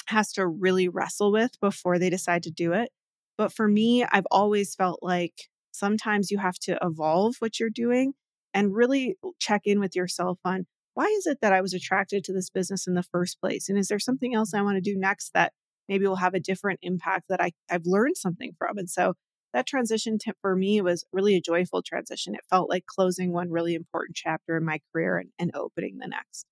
has 0.07 0.33
to 0.33 0.45
really 0.45 0.89
wrestle 0.89 1.31
with 1.31 1.59
before 1.59 1.97
they 1.97 2.09
decide 2.09 2.43
to 2.43 2.51
do 2.51 2.73
it. 2.73 2.89
But 3.37 3.53
for 3.53 3.67
me, 3.67 4.03
I've 4.03 4.27
always 4.29 4.75
felt 4.75 4.99
like 5.01 5.33
sometimes 5.71 6.29
you 6.31 6.37
have 6.37 6.59
to 6.59 6.77
evolve 6.81 7.35
what 7.39 7.59
you're 7.59 7.69
doing 7.69 8.13
and 8.53 8.75
really 8.75 9.17
check 9.39 9.61
in 9.65 9.79
with 9.79 9.95
yourself 9.95 10.39
on 10.45 10.65
why 10.93 11.05
is 11.05 11.25
it 11.25 11.39
that 11.41 11.53
I 11.53 11.61
was 11.61 11.73
attracted 11.73 12.23
to 12.23 12.33
this 12.33 12.49
business 12.49 12.85
in 12.85 12.93
the 12.93 13.03
first 13.03 13.41
place? 13.41 13.67
And 13.67 13.77
is 13.77 13.87
there 13.87 13.99
something 13.99 14.35
else 14.35 14.53
I 14.53 14.61
want 14.61 14.75
to 14.75 14.81
do 14.81 14.97
next 14.97 15.33
that 15.33 15.53
maybe 15.89 16.05
will 16.05 16.17
have 16.17 16.35
a 16.35 16.39
different 16.39 16.79
impact 16.83 17.25
that 17.29 17.41
I, 17.41 17.51
I've 17.69 17.85
learned 17.85 18.17
something 18.17 18.51
from? 18.57 18.77
And 18.77 18.89
so 18.89 19.15
that 19.53 19.65
transition 19.65 20.17
to, 20.19 20.33
for 20.41 20.55
me 20.55 20.81
was 20.81 21.05
really 21.11 21.35
a 21.35 21.41
joyful 21.41 21.81
transition. 21.81 22.35
It 22.35 22.41
felt 22.49 22.69
like 22.69 22.85
closing 22.85 23.33
one 23.33 23.49
really 23.49 23.73
important 23.73 24.15
chapter 24.15 24.55
in 24.55 24.65
my 24.65 24.79
career 24.91 25.17
and, 25.17 25.29
and 25.39 25.51
opening 25.55 25.97
the 25.97 26.07
next. 26.07 26.45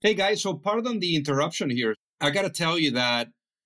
Hey 0.00 0.14
guys, 0.14 0.42
so 0.42 0.54
pardon 0.54 0.98
the 0.98 1.16
interruption 1.16 1.70
here. 1.70 1.94
I 2.20 2.30
got 2.30 2.42
to 2.42 2.50
tell 2.50 2.78
you 2.78 2.92
that 2.92 3.28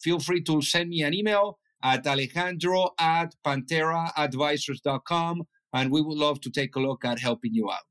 feel 0.00 0.18
free 0.18 0.42
to 0.44 0.60
send 0.62 0.90
me 0.90 1.02
an 1.02 1.14
email 1.14 1.58
at 1.82 2.06
alejandro 2.06 2.90
at 2.98 3.34
pantheraadvisors.com 3.44 5.42
and 5.72 5.90
we 5.92 6.00
would 6.02 6.18
love 6.18 6.40
to 6.40 6.50
take 6.50 6.76
a 6.76 6.80
look 6.80 7.04
at 7.04 7.18
helping 7.20 7.54
you 7.54 7.70
out. 7.70 7.84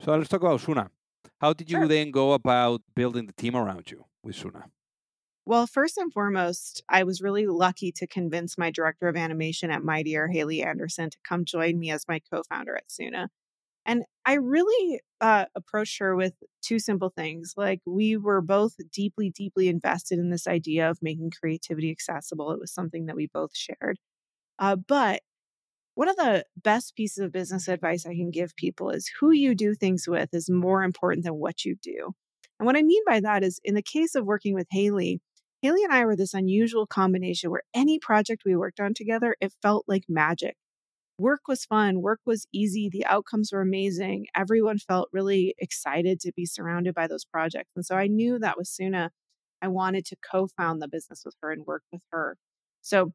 So 0.00 0.14
let's 0.16 0.28
talk 0.28 0.42
about 0.42 0.60
Soona. 0.60 0.90
How 1.40 1.52
did 1.52 1.70
you 1.70 1.78
Sure. 1.78 1.88
then 1.88 2.10
go 2.10 2.32
about 2.32 2.82
building 2.94 3.26
the 3.26 3.32
team 3.32 3.56
around 3.56 3.90
you 3.90 4.04
with 4.22 4.36
Soona? 4.36 4.64
Well, 5.46 5.66
first 5.66 5.98
and 5.98 6.10
foremost, 6.12 6.82
I 6.88 7.02
was 7.04 7.20
really 7.20 7.46
lucky 7.46 7.92
to 7.92 8.06
convince 8.06 8.56
my 8.56 8.70
director 8.70 9.08
of 9.08 9.16
animation 9.16 9.70
at 9.70 9.84
Mightier, 9.84 10.28
Haley 10.28 10.62
Anderson, 10.62 11.10
to 11.10 11.18
come 11.22 11.44
join 11.44 11.78
me 11.78 11.90
as 11.90 12.06
my 12.08 12.18
co 12.18 12.42
founder 12.48 12.76
at 12.76 12.88
Soona. 12.88 13.28
And 13.86 14.04
I 14.24 14.34
really 14.34 15.00
uh, 15.20 15.44
approached 15.54 15.98
her 15.98 16.16
with 16.16 16.34
two 16.62 16.78
simple 16.78 17.12
things. 17.14 17.54
Like, 17.56 17.80
we 17.86 18.16
were 18.16 18.40
both 18.40 18.74
deeply, 18.92 19.30
deeply 19.30 19.68
invested 19.68 20.18
in 20.18 20.30
this 20.30 20.46
idea 20.46 20.88
of 20.88 20.98
making 21.02 21.32
creativity 21.38 21.90
accessible. 21.90 22.52
It 22.52 22.60
was 22.60 22.72
something 22.72 23.06
that 23.06 23.16
we 23.16 23.28
both 23.32 23.50
shared. 23.54 23.98
Uh, 24.58 24.76
but 24.76 25.20
one 25.94 26.08
of 26.08 26.16
the 26.16 26.44
best 26.56 26.96
pieces 26.96 27.18
of 27.22 27.32
business 27.32 27.68
advice 27.68 28.06
I 28.06 28.14
can 28.14 28.30
give 28.30 28.56
people 28.56 28.90
is 28.90 29.10
who 29.20 29.30
you 29.30 29.54
do 29.54 29.74
things 29.74 30.06
with 30.08 30.30
is 30.32 30.50
more 30.50 30.82
important 30.82 31.24
than 31.24 31.34
what 31.34 31.64
you 31.64 31.76
do. 31.82 32.14
And 32.58 32.66
what 32.66 32.76
I 32.76 32.82
mean 32.82 33.02
by 33.06 33.20
that 33.20 33.44
is 33.44 33.60
in 33.64 33.74
the 33.74 33.82
case 33.82 34.14
of 34.14 34.24
working 34.24 34.54
with 34.54 34.66
Haley, 34.70 35.20
Haley 35.62 35.84
and 35.84 35.92
I 35.92 36.04
were 36.04 36.16
this 36.16 36.34
unusual 36.34 36.86
combination 36.86 37.50
where 37.50 37.62
any 37.74 37.98
project 37.98 38.42
we 38.44 38.56
worked 38.56 38.80
on 38.80 38.94
together, 38.94 39.36
it 39.40 39.52
felt 39.62 39.84
like 39.86 40.04
magic. 40.08 40.56
Work 41.18 41.42
was 41.46 41.64
fun, 41.64 42.02
work 42.02 42.20
was 42.26 42.46
easy, 42.52 42.88
the 42.90 43.06
outcomes 43.06 43.50
were 43.52 43.60
amazing. 43.60 44.26
Everyone 44.36 44.78
felt 44.78 45.08
really 45.12 45.54
excited 45.58 46.18
to 46.20 46.32
be 46.34 46.44
surrounded 46.44 46.94
by 46.94 47.06
those 47.06 47.24
projects. 47.24 47.70
And 47.76 47.86
so 47.86 47.94
I 47.94 48.08
knew 48.08 48.38
that 48.40 48.58
with 48.58 48.66
Soona, 48.66 49.10
I 49.62 49.68
wanted 49.68 50.04
to 50.06 50.16
co 50.30 50.48
found 50.56 50.82
the 50.82 50.88
business 50.88 51.22
with 51.24 51.36
her 51.40 51.52
and 51.52 51.64
work 51.66 51.82
with 51.92 52.02
her. 52.10 52.36
So 52.82 53.12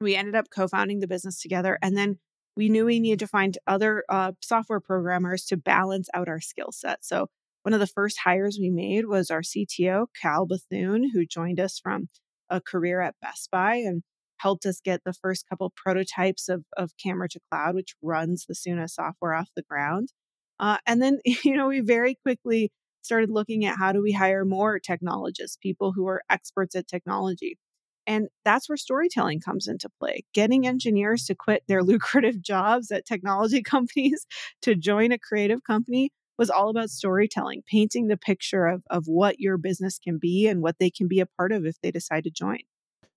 we 0.00 0.16
ended 0.16 0.34
up 0.34 0.46
co 0.54 0.68
founding 0.68 1.00
the 1.00 1.06
business 1.06 1.40
together. 1.40 1.78
And 1.82 1.96
then 1.96 2.18
we 2.56 2.68
knew 2.68 2.86
we 2.86 2.98
needed 2.98 3.20
to 3.20 3.26
find 3.26 3.56
other 3.66 4.04
uh, 4.08 4.32
software 4.42 4.80
programmers 4.80 5.44
to 5.46 5.56
balance 5.56 6.08
out 6.14 6.28
our 6.28 6.40
skill 6.40 6.72
set. 6.72 7.04
So 7.04 7.28
one 7.62 7.74
of 7.74 7.80
the 7.80 7.86
first 7.86 8.18
hires 8.24 8.58
we 8.60 8.70
made 8.70 9.06
was 9.06 9.30
our 9.30 9.42
CTO, 9.42 10.06
Cal 10.20 10.46
Bethune, 10.46 11.10
who 11.12 11.26
joined 11.26 11.60
us 11.60 11.78
from 11.78 12.08
a 12.48 12.60
career 12.60 13.00
at 13.00 13.14
Best 13.20 13.50
Buy 13.50 13.76
and 13.76 14.02
helped 14.38 14.66
us 14.66 14.80
get 14.82 15.02
the 15.04 15.12
first 15.12 15.48
couple 15.48 15.72
prototypes 15.76 16.48
of, 16.48 16.64
of 16.76 16.92
Camera 17.02 17.28
to 17.28 17.40
Cloud, 17.50 17.74
which 17.74 17.94
runs 18.02 18.46
the 18.46 18.54
Soona 18.54 18.88
software 18.88 19.34
off 19.34 19.48
the 19.54 19.62
ground. 19.62 20.12
Uh, 20.58 20.78
and 20.86 21.00
then, 21.02 21.18
you 21.44 21.56
know, 21.56 21.68
we 21.68 21.80
very 21.80 22.16
quickly 22.22 22.70
started 23.02 23.30
looking 23.30 23.64
at 23.64 23.78
how 23.78 23.92
do 23.92 24.02
we 24.02 24.12
hire 24.12 24.44
more 24.44 24.78
technologists, 24.78 25.56
people 25.62 25.92
who 25.92 26.06
are 26.06 26.22
experts 26.28 26.74
at 26.74 26.86
technology. 26.86 27.58
And 28.06 28.28
that's 28.44 28.68
where 28.68 28.76
storytelling 28.76 29.40
comes 29.40 29.68
into 29.68 29.90
play. 30.00 30.24
Getting 30.32 30.66
engineers 30.66 31.24
to 31.26 31.34
quit 31.34 31.62
their 31.68 31.82
lucrative 31.84 32.40
jobs 32.42 32.90
at 32.90 33.06
technology 33.06 33.62
companies 33.74 34.26
to 34.62 34.74
join 34.74 35.12
a 35.12 35.18
creative 35.18 35.62
company 35.64 36.10
was 36.38 36.50
all 36.50 36.70
about 36.70 36.88
storytelling, 36.88 37.62
painting 37.68 38.06
the 38.06 38.16
picture 38.16 38.66
of, 38.66 38.82
of 38.90 39.04
what 39.06 39.40
your 39.40 39.58
business 39.58 39.98
can 39.98 40.18
be 40.18 40.46
and 40.46 40.62
what 40.62 40.76
they 40.78 40.90
can 40.90 41.08
be 41.08 41.20
a 41.20 41.26
part 41.26 41.50
of 41.50 41.66
if 41.66 41.76
they 41.82 41.90
decide 41.90 42.24
to 42.24 42.30
join. 42.30 42.60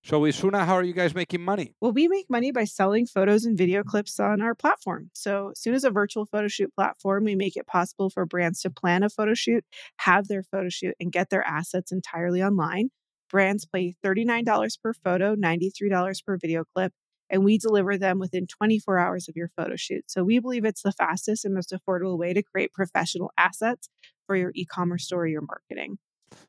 So 0.04 0.18
with 0.18 0.34
Soona, 0.34 0.66
how 0.66 0.74
are 0.74 0.82
you 0.82 0.94
guys 0.94 1.14
making 1.14 1.42
money? 1.42 1.76
Well, 1.80 1.92
we 1.92 2.08
make 2.08 2.26
money 2.28 2.50
by 2.50 2.64
selling 2.64 3.06
photos 3.06 3.44
and 3.44 3.56
video 3.56 3.84
clips 3.84 4.18
on 4.18 4.42
our 4.42 4.52
platform. 4.52 5.10
So, 5.14 5.50
as 5.50 5.60
soon 5.60 5.74
as 5.74 5.84
a 5.84 5.92
virtual 5.92 6.26
photo 6.26 6.48
shoot 6.48 6.74
platform, 6.74 7.24
we 7.24 7.36
make 7.36 7.56
it 7.56 7.68
possible 7.68 8.10
for 8.10 8.26
brands 8.26 8.62
to 8.62 8.70
plan 8.70 9.04
a 9.04 9.08
photo 9.08 9.34
shoot, 9.34 9.64
have 9.98 10.26
their 10.26 10.42
photo 10.42 10.68
shoot, 10.68 10.96
and 10.98 11.12
get 11.12 11.30
their 11.30 11.46
assets 11.46 11.92
entirely 11.92 12.42
online. 12.42 12.90
Brands 13.30 13.64
pay 13.64 13.94
$39 14.04 14.82
per 14.82 14.92
photo, 14.92 15.36
$93 15.36 16.24
per 16.26 16.36
video 16.36 16.64
clip, 16.74 16.92
and 17.30 17.44
we 17.44 17.56
deliver 17.56 17.96
them 17.96 18.18
within 18.18 18.48
24 18.48 18.98
hours 18.98 19.28
of 19.28 19.36
your 19.36 19.50
photo 19.56 19.76
shoot. 19.76 20.10
So, 20.10 20.24
we 20.24 20.40
believe 20.40 20.64
it's 20.64 20.82
the 20.82 20.90
fastest 20.90 21.44
and 21.44 21.54
most 21.54 21.72
affordable 21.72 22.18
way 22.18 22.32
to 22.32 22.42
create 22.42 22.72
professional 22.72 23.30
assets 23.38 23.88
for 24.26 24.34
your 24.34 24.50
e 24.56 24.64
commerce 24.64 25.04
store 25.04 25.22
or 25.22 25.26
your 25.28 25.42
marketing. 25.42 25.98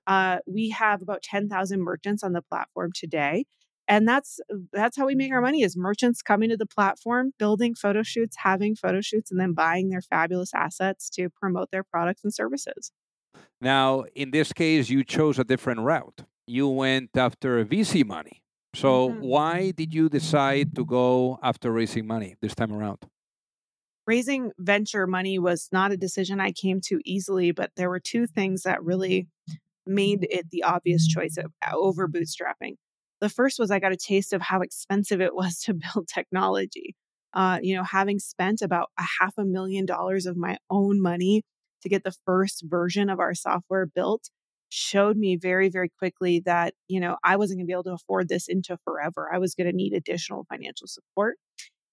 Uh, 0.08 0.40
we 0.48 0.70
have 0.70 1.02
about 1.02 1.22
10,000 1.24 1.82
merchants 1.82 2.24
on 2.24 2.34
the 2.34 2.42
platform 2.42 2.92
today. 2.94 3.46
And 3.88 4.08
that's 4.08 4.40
that's 4.72 4.96
how 4.98 5.06
we 5.06 5.16
make 5.16 5.32
our 5.34 5.42
money 5.42 5.62
is 5.62 5.76
merchants 5.76 6.22
coming 6.22 6.50
to 6.50 6.58
the 6.58 6.66
platform, 6.66 7.34
building 7.38 7.76
photo 7.76 8.02
shoots, 8.02 8.38
having 8.40 8.76
photo 8.76 9.02
shoots, 9.02 9.30
and 9.30 9.40
then 9.40 9.54
buying 9.54 9.90
their 9.90 10.02
fabulous 10.02 10.54
assets 10.54 11.10
to 11.12 11.30
promote 11.30 11.70
their 11.72 11.84
products 11.84 12.24
and 12.24 12.34
services. 12.34 12.92
Now, 13.62 14.04
in 14.16 14.32
this 14.32 14.54
case, 14.54 14.90
you 14.90 15.04
chose 15.04 15.40
a 15.40 15.44
different 15.44 15.82
route. 15.82 16.24
You 16.46 16.68
went 16.70 17.16
after 17.16 17.64
VC 17.64 18.04
money. 18.04 18.44
So 18.76 19.08
Mhm. 19.08 19.18
why 19.18 19.72
did 19.72 19.94
you 19.94 20.10
decide 20.10 20.76
to 20.76 20.86
go 20.86 21.40
after 21.42 21.72
raising 21.72 22.08
money 22.08 22.36
this 22.42 22.56
time 22.56 22.74
around? 22.74 23.00
Raising 24.06 24.52
venture 24.60 25.08
money 25.08 25.40
was 25.40 25.70
not 25.72 25.94
a 25.94 25.98
decision 25.98 26.40
I 26.42 26.52
came 26.52 26.82
to 26.82 27.00
easily, 27.06 27.52
but 27.52 27.72
there 27.78 27.90
were 27.90 28.02
two 28.02 28.28
things 28.28 28.64
that 28.64 28.84
really 28.84 29.30
made 29.86 30.28
it 30.30 30.50
the 30.52 30.64
obvious 30.64 31.08
choice 31.08 31.38
of, 31.38 31.52
over 31.74 32.08
bootstrapping. 32.08 32.76
The 33.22 33.30
first 33.30 33.60
was 33.60 33.72
I 33.72 33.80
got 33.80 33.92
a 33.92 33.98
taste 33.98 34.34
of 34.34 34.42
how 34.42 34.62
expensive 34.62 35.22
it 35.22 35.36
was 35.36 35.60
to 35.62 35.74
build 35.94 36.08
technology. 36.08 36.96
Uh, 37.34 37.60
you 37.62 37.76
know, 37.76 37.84
having 37.84 38.20
spent 38.20 38.62
about 38.62 38.90
a 39.00 39.06
half 39.20 39.34
a 39.38 39.46
million 39.46 39.86
dollars 39.86 40.26
of 40.26 40.38
my 40.38 40.58
own 40.70 41.02
money 41.02 41.42
to 41.82 41.90
get 41.90 42.04
the 42.04 42.16
first 42.26 42.64
version 42.68 43.10
of 43.10 43.20
our 43.20 43.34
software 43.34 43.86
built 43.86 44.30
showed 44.70 45.18
me 45.18 45.36
very, 45.36 45.70
very 45.70 45.90
quickly 46.00 46.42
that, 46.46 46.74
you 46.88 47.00
know, 47.00 47.18
I 47.24 47.36
wasn't 47.36 47.60
going 47.60 47.66
to 47.66 47.70
be 47.70 47.74
able 47.74 47.84
to 47.84 47.94
afford 47.94 48.28
this 48.28 48.48
into 48.48 48.78
forever. 48.84 49.30
I 49.32 49.38
was 49.38 49.54
going 49.54 49.70
to 49.70 49.76
need 49.76 49.94
additional 49.94 50.46
financial 50.50 50.88
support. 50.88 51.38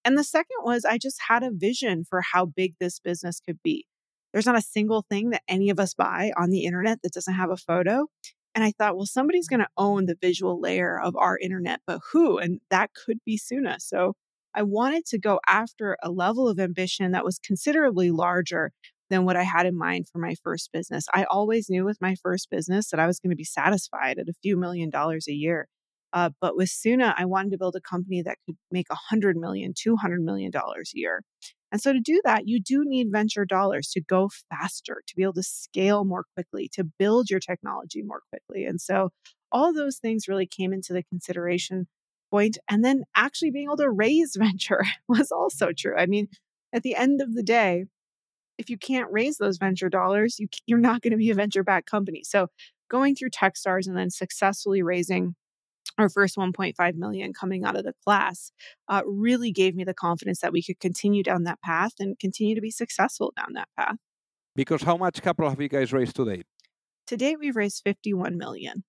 And 0.05 0.17
the 0.17 0.25
second 0.25 0.57
was 0.63 0.85
I 0.85 0.97
just 0.97 1.21
had 1.29 1.43
a 1.43 1.51
vision 1.53 2.05
for 2.09 2.23
how 2.33 2.47
big 2.47 2.75
this 2.81 2.99
business 2.99 3.41
could 3.41 3.59
be. 3.63 3.87
There's 4.33 4.47
not 4.47 4.59
a 4.59 4.63
single 4.63 5.05
thing 5.09 5.31
that 5.31 5.43
any 5.49 5.71
of 5.71 5.81
us 5.81 5.95
buy 5.95 6.33
on 6.37 6.51
the 6.51 6.65
internet 6.65 7.03
that 7.03 7.13
doesn't 7.13 7.35
have 7.35 7.51
a 7.51 7.57
photo. 7.57 8.07
And 8.55 8.65
I 8.65 8.73
thought, 8.73 8.97
well, 8.97 9.07
somebody's 9.07 9.49
going 9.49 9.61
to 9.61 9.69
own 9.77 10.07
the 10.07 10.17
visual 10.21 10.61
layer 10.61 11.01
of 11.01 11.17
our 11.17 11.39
internet, 11.39 11.81
but 11.87 12.01
who? 12.13 12.39
And 12.39 12.61
that 12.71 12.91
could 12.95 13.19
be 13.25 13.39
Soona. 13.39 13.77
So 13.81 14.15
I 14.55 14.63
wanted 14.63 15.07
to 15.07 15.19
go 15.19 15.41
after 15.47 15.97
a 16.03 16.11
level 16.11 16.49
of 16.49 16.59
ambition 16.59 17.13
that 17.13 17.25
was 17.25 17.39
considerably 17.39 18.11
larger 18.11 18.73
than 19.09 19.25
what 19.25 19.37
I 19.37 19.43
had 19.43 19.67
in 19.67 19.77
mind 19.77 20.07
for 20.13 20.19
my 20.19 20.35
first 20.43 20.71
business. 20.73 21.07
I 21.15 21.25
always 21.25 21.69
knew 21.69 21.85
with 21.85 22.01
my 22.01 22.15
first 22.15 22.49
business 22.51 22.91
that 22.91 23.01
I 23.01 23.07
was 23.07 23.21
going 23.21 23.31
to 23.31 23.37
be 23.37 23.45
satisfied 23.45 24.19
at 24.19 24.29
a 24.29 24.35
few 24.43 24.57
million 24.57 24.91
dollars 24.91 25.27
a 25.29 25.33
year. 25.33 25.69
Uh, 26.13 26.31
but 26.41 26.57
with 26.57 26.69
Soona, 26.69 27.15
I 27.17 27.25
wanted 27.25 27.51
to 27.51 27.59
build 27.59 27.77
a 27.77 27.81
company 27.81 28.23
that 28.23 28.39
could 28.47 28.57
make 28.71 28.87
$100 28.89 29.35
million, 29.37 29.75
$200 29.75 30.19
million 30.21 30.51
a 30.55 30.73
year. 30.93 31.23
And 31.73 31.81
so 31.81 31.93
to 31.93 32.01
do 32.01 32.21
that, 32.25 32.49
you 32.49 32.61
do 32.61 32.85
need 32.85 33.09
venture 33.13 33.45
dollars 33.45 33.91
to 33.91 34.01
go 34.01 34.31
faster, 34.51 35.03
to 35.07 35.17
be 35.17 35.23
able 35.23 35.35
to 35.35 35.43
scale 35.43 36.05
more 36.05 36.25
quickly, 36.35 36.69
to 36.73 36.85
build 36.85 37.31
your 37.31 37.41
technology 37.41 38.03
more 38.03 38.23
quickly. 38.31 38.65
And 38.65 38.81
so 38.81 39.11
all 39.53 39.73
those 39.73 39.99
things 39.99 40.29
really 40.29 40.47
came 40.47 40.73
into 40.73 40.93
the 40.93 41.03
consideration 41.03 41.87
point. 42.31 42.59
And 42.69 42.85
then 42.85 43.05
actually 43.17 43.51
being 43.51 43.67
able 43.67 43.77
to 43.79 43.91
raise 43.91 44.37
venture 44.39 44.85
was 45.09 45.31
also 45.31 45.71
true. 45.77 45.97
I 45.97 46.07
mean, 46.07 46.29
at 46.73 46.83
the 46.83 46.97
end 46.97 47.21
of 47.21 47.35
the 47.35 47.43
day, 47.43 47.85
if 48.59 48.69
you 48.69 48.77
can't 48.77 49.11
raise 49.11 49.39
those 49.39 49.57
venture 49.57 49.89
dollars, 49.89 50.39
you, 50.39 50.49
you're 50.67 50.79
not 50.79 51.03
going 51.03 51.13
to 51.13 51.17
be 51.17 51.31
a 51.31 51.35
venture 51.35 51.65
backed 51.65 51.91
company. 51.91 52.23
So 52.25 52.49
going 52.91 53.15
through 53.15 53.31
Techstars 53.31 53.87
and 53.87 53.97
then 53.97 54.11
successfully 54.11 54.83
raising 54.83 55.35
our 55.99 56.09
first 56.09 56.37
1.5 56.37 56.95
million 56.95 57.33
coming 57.33 57.65
out 57.65 57.77
of 57.77 57.85
the 57.85 57.93
class 58.05 58.53
uh, 58.89 59.03
really 59.07 59.53
gave 59.53 59.75
me 59.75 59.85
the 59.85 59.95
confidence 59.95 60.41
that 60.41 60.53
we 60.53 60.63
could 60.63 60.81
continue 60.81 61.23
down 61.23 61.45
that 61.45 61.61
path 61.63 61.93
and 62.01 62.19
continue 62.19 62.55
to 62.55 62.61
be 62.61 62.71
successful 62.71 63.33
down 63.37 63.53
that 63.55 63.69
path. 63.79 63.97
Because 64.57 64.83
how 64.83 64.97
much 64.97 65.23
capital 65.23 65.51
have 65.51 65.61
you 65.61 65.69
guys 65.69 65.93
raised 65.93 66.17
to 66.17 66.25
date? 66.25 66.47
To 67.09 67.17
date, 67.17 67.39
we've 67.39 67.57
raised 67.57 67.83
51 67.85 68.37
million. 68.37 68.85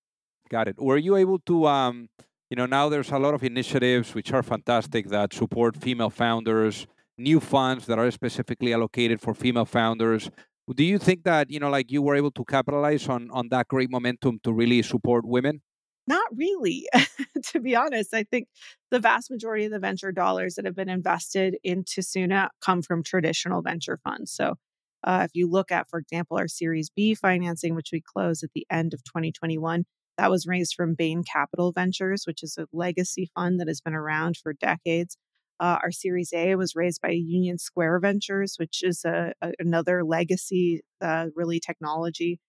Got 0.50 0.68
it. 0.68 0.76
Were 0.80 0.98
you 0.98 1.16
able 1.16 1.40
to, 1.40 1.68
um, 1.68 2.10
you 2.50 2.56
know, 2.56 2.66
now 2.66 2.90
there's 2.90 3.12
a 3.12 3.20
lot 3.20 3.34
of 3.34 3.44
initiatives 3.44 4.14
which 4.14 4.34
are 4.34 4.44
fantastic 4.44 5.08
that 5.10 5.34
support 5.34 5.78
female 5.78 6.10
founders, 6.10 6.88
new 7.18 7.40
funds 7.40 7.86
that 7.86 8.00
are 8.00 8.10
specifically 8.12 8.74
allocated 8.74 9.22
for 9.22 9.34
female 9.34 9.66
founders. 9.66 10.30
Do 10.74 10.84
you 10.84 10.98
think 10.98 11.24
that, 11.24 11.50
you 11.50 11.60
know, 11.60 11.70
like 11.70 11.92
you 11.92 12.02
were 12.02 12.16
able 12.16 12.32
to 12.32 12.46
capitalize 12.46 13.08
on 13.10 13.30
on 13.32 13.50
that 13.50 13.68
great 13.68 13.90
momentum 13.90 14.40
to 14.44 14.54
really 14.54 14.82
support 14.82 15.26
women? 15.26 15.62
Not 16.12 16.28
really, 16.36 16.88
to 17.52 17.60
be 17.60 17.76
honest. 17.76 18.14
I 18.14 18.24
think 18.24 18.48
the 18.90 19.00
vast 19.00 19.32
majority 19.32 19.66
of 19.66 19.72
the 19.72 19.80
venture 19.80 20.12
dollars 20.12 20.56
that 20.56 20.66
have 20.66 20.76
been 20.76 20.90
invested 20.90 21.56
into 21.64 22.02
Soona 22.02 22.50
come 22.62 22.82
from 22.82 23.04
traditional 23.04 23.62
venture 23.62 24.00
funds. 24.04 24.32
So, 24.34 24.56
uh, 25.04 25.22
if 25.26 25.32
you 25.34 25.50
look 25.50 25.72
at, 25.72 25.90
for 25.90 26.00
example, 26.00 26.38
our 26.38 26.48
Series 26.48 26.90
B 26.96 27.16
financing, 27.16 27.76
which 27.76 27.90
we 27.94 28.02
closed 28.02 28.44
at 28.44 28.52
the 28.54 28.66
end 28.70 28.94
of 28.94 29.04
2021, 29.04 29.86
that 30.18 30.30
was 30.32 30.46
raised 30.48 30.74
from 30.76 30.96
Bain 30.96 31.24
Capital 31.24 31.72
Ventures, 31.72 32.24
which 32.26 32.44
is 32.44 32.58
a 32.58 32.68
legacy 32.74 33.30
fund 33.36 33.60
that 33.60 33.68
has 33.70 33.82
been 33.82 33.96
around 33.96 34.38
for 34.38 34.54
decades. 34.54 35.18
Uh, 35.60 35.78
our 35.84 35.92
Series 35.92 36.34
A 36.34 36.56
was 36.56 36.76
raised 36.76 37.02
by 37.02 37.12
Union 37.12 37.58
Square 37.60 38.00
Ventures, 38.00 38.56
which 38.58 38.84
is 38.84 39.06
a, 39.06 39.34
a 39.42 39.54
another 39.60 40.04
legacy, 40.04 40.82
uh, 41.02 41.28
really 41.36 41.60
technology 41.60 42.40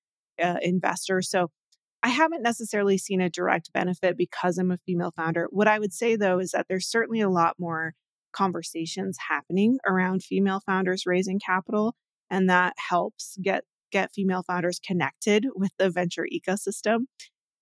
uh, 0.42 0.57
investor. 0.62 1.22
So 1.22 1.51
I 2.03 2.09
haven't 2.09 2.43
necessarily 2.43 2.99
seen 2.99 3.21
a 3.21 3.31
direct 3.31 3.73
benefit 3.73 4.17
because 4.17 4.59
I'm 4.59 4.73
a 4.73 4.79
female 4.79 5.12
founder. 5.15 5.47
What 5.51 5.69
I 5.69 5.79
would 5.79 5.93
say 5.93 6.17
though 6.17 6.41
is 6.41 6.51
that 6.51 6.67
there's 6.69 6.88
certainly 6.88 7.21
a 7.21 7.31
lot 7.31 7.55
more 7.59 7.95
conversations 8.33 9.17
happening 9.29 9.79
around 9.87 10.23
female 10.23 10.61
founders 10.65 11.05
raising 11.07 11.38
capital, 11.38 11.95
and 12.31 12.49
that 12.51 12.75
helps 12.88 13.37
get 13.43 13.65
get 13.93 14.11
female 14.12 14.43
founders 14.43 14.81
connected 14.85 15.47
with 15.55 15.71
the 15.79 15.91
venture 15.91 16.27
ecosystem. 16.33 17.01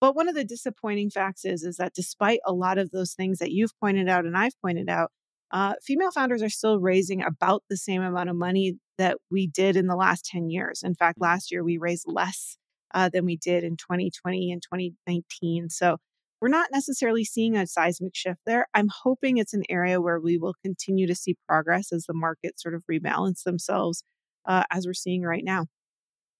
But 0.00 0.16
one 0.16 0.28
of 0.28 0.34
the 0.34 0.44
disappointing 0.44 1.10
facts 1.10 1.44
is, 1.44 1.62
is 1.62 1.76
that 1.76 1.92
despite 1.92 2.38
a 2.46 2.52
lot 2.52 2.78
of 2.78 2.90
those 2.90 3.12
things 3.12 3.38
that 3.38 3.50
you've 3.50 3.78
pointed 3.80 4.08
out 4.08 4.24
and 4.24 4.36
I've 4.36 4.58
pointed 4.62 4.88
out, 4.88 5.10
uh, 5.50 5.74
female 5.84 6.12
founders 6.12 6.42
are 6.42 6.48
still 6.48 6.78
raising 6.78 7.22
about 7.22 7.64
the 7.68 7.76
same 7.76 8.02
amount 8.02 8.30
of 8.30 8.36
money 8.36 8.76
that 8.96 9.18
we 9.30 9.46
did 9.48 9.76
in 9.76 9.88
the 9.88 9.96
last 9.96 10.24
10 10.24 10.48
years. 10.48 10.82
In 10.82 10.94
fact, 10.94 11.18
mm. 11.18 11.22
last 11.22 11.50
year 11.50 11.64
we 11.64 11.76
raised 11.76 12.04
less 12.06 12.56
uh, 12.94 13.08
than 13.08 13.24
we 13.24 13.36
did 13.36 13.64
in 13.64 13.76
2020 13.76 14.52
and 14.52 14.62
2019. 14.62 15.70
So 15.70 15.98
we're 16.40 16.48
not 16.48 16.70
necessarily 16.72 17.24
seeing 17.24 17.56
a 17.56 17.66
seismic 17.66 18.14
shift 18.14 18.40
there. 18.46 18.66
I'm 18.72 18.88
hoping 19.02 19.36
it's 19.36 19.54
an 19.54 19.64
area 19.68 20.00
where 20.00 20.18
we 20.18 20.38
will 20.38 20.54
continue 20.64 21.06
to 21.06 21.14
see 21.14 21.36
progress 21.46 21.92
as 21.92 22.06
the 22.06 22.14
markets 22.14 22.62
sort 22.62 22.74
of 22.74 22.82
rebalance 22.90 23.42
themselves, 23.42 24.02
uh, 24.46 24.64
as 24.70 24.86
we're 24.86 24.94
seeing 24.94 25.22
right 25.22 25.44
now. 25.44 25.66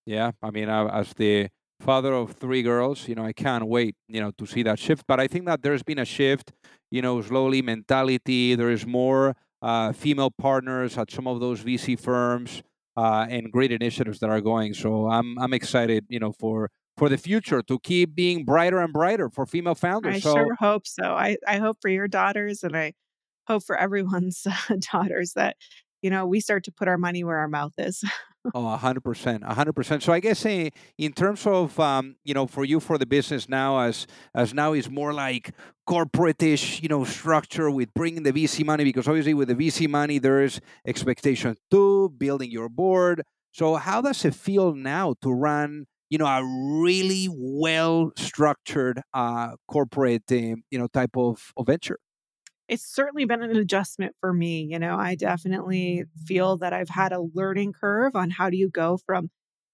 Yeah, 0.07 0.33
I 0.43 0.51
mean, 0.51 0.69
uh, 0.69 0.87
as 0.87 1.13
the 1.13 1.49
father 1.81 2.15
of 2.15 2.33
three 2.33 2.63
girls, 2.63 3.09
you 3.09 3.15
know, 3.15 3.25
I 3.25 3.33
can't 3.33 3.67
wait, 3.67 3.95
you 4.09 4.21
know, 4.21 4.31
to 4.39 4.47
see 4.47 4.63
that 4.63 4.79
shift. 4.79 5.05
But 5.07 5.21
I 5.21 5.27
think 5.27 5.47
that 5.47 5.63
there's 5.63 5.83
been 5.83 5.99
a 5.99 6.05
shift, 6.05 6.53
you 6.91 7.03
know, 7.03 7.21
slowly 7.21 7.61
mentality. 7.61 8.55
There 8.55 8.71
is 8.71 8.87
more 8.87 9.37
uh, 9.61 9.93
female 9.93 10.31
partners 10.31 10.97
at 10.97 11.11
some 11.11 11.27
of 11.27 11.41
those 11.41 11.63
VC 11.63 11.99
firms 11.99 12.63
uh, 13.01 13.27
and 13.31 13.51
great 13.51 13.73
initiatives 13.73 14.19
that 14.19 14.29
are 14.29 14.43
going. 14.43 14.75
So 14.75 15.09
I'm 15.09 15.39
I'm 15.39 15.55
excited, 15.55 16.05
you 16.09 16.19
know, 16.19 16.33
for 16.33 16.71
for 16.99 17.09
the 17.09 17.17
future 17.17 17.63
to 17.63 17.79
keep 17.79 18.15
being 18.15 18.45
brighter 18.45 18.79
and 18.79 18.93
brighter 18.93 19.31
for 19.31 19.47
female 19.47 19.75
founders. 19.75 20.17
I 20.17 20.21
so, 20.21 20.35
sure 20.35 20.55
hope 20.59 20.87
so. 20.87 21.05
I 21.05 21.39
I 21.49 21.57
hope 21.57 21.79
for 21.81 21.89
your 21.89 22.09
daughters 22.09 22.63
and 22.63 22.77
I 22.77 22.93
hope 23.47 23.65
for 23.65 23.75
everyone's 23.75 24.47
daughters 24.93 25.33
that 25.33 25.57
you 26.03 26.11
know 26.11 26.27
we 26.27 26.41
start 26.41 26.65
to 26.65 26.73
put 26.73 26.89
our 26.89 26.99
money 26.99 27.25
where 27.25 27.39
our 27.39 27.49
mouth 27.49 27.73
is. 27.79 28.05
oh, 28.55 28.77
hundred 28.77 29.03
percent. 29.75 30.03
So 30.03 30.13
I 30.13 30.21
guess 30.21 30.45
uh, 30.47 30.69
in 30.99 31.13
terms 31.13 31.47
of 31.47 31.79
um, 31.79 32.17
you 32.25 32.35
know 32.35 32.47
for 32.47 32.65
you 32.65 32.81
for 32.81 32.99
the 32.99 33.07
business 33.07 33.49
now 33.49 33.79
as 33.81 34.07
as 34.35 34.55
now 34.55 34.73
is 34.73 34.89
more 34.91 35.13
like 35.13 35.53
corporate-ish, 35.87 36.81
you 36.83 36.89
know, 36.89 37.05
structure 37.05 37.71
with 37.71 37.93
bringing 37.95 38.23
the 38.23 38.33
VC 38.33 38.65
money 38.65 38.85
because 38.85 39.09
obviously 39.09 39.35
with 39.35 39.49
the 39.49 39.55
VC 39.55 39.89
money 39.89 40.19
there's 40.19 40.61
expectation 40.87 41.57
to 41.71 42.09
building 42.17 42.51
your 42.51 42.69
board. 42.69 43.23
So 43.53 43.75
how 43.77 44.01
does 44.01 44.25
it 44.25 44.35
feel 44.35 44.75
now 44.75 45.15
to 45.23 45.33
run? 45.33 45.87
You 46.09 46.19
know, 46.19 46.27
a 46.27 46.43
really 46.45 47.29
well 47.31 48.13
structured 48.17 49.01
uh, 49.15 49.57
corporate, 49.69 50.25
uh, 50.31 50.57
you 50.71 50.79
know, 50.79 50.89
type 50.89 51.17
of, 51.17 51.53
of 51.57 51.67
venture 51.67 51.99
it's 52.71 52.87
certainly 52.87 53.25
been 53.25 53.43
an 53.43 53.57
adjustment 53.57 54.15
for 54.21 54.33
me. 54.33 54.63
You 54.63 54.79
know, 54.79 54.97
I 54.97 55.17
definitely 55.17 56.05
feel 56.25 56.57
that 56.59 56.73
I've 56.73 56.89
had 56.89 57.13
a 57.13 57.21
learning 57.35 57.73
curve 57.73 58.15
on 58.15 58.31
how 58.31 58.49
do 58.49 58.57
you 58.57 58.71
go 58.71 58.97
from, 58.97 59.29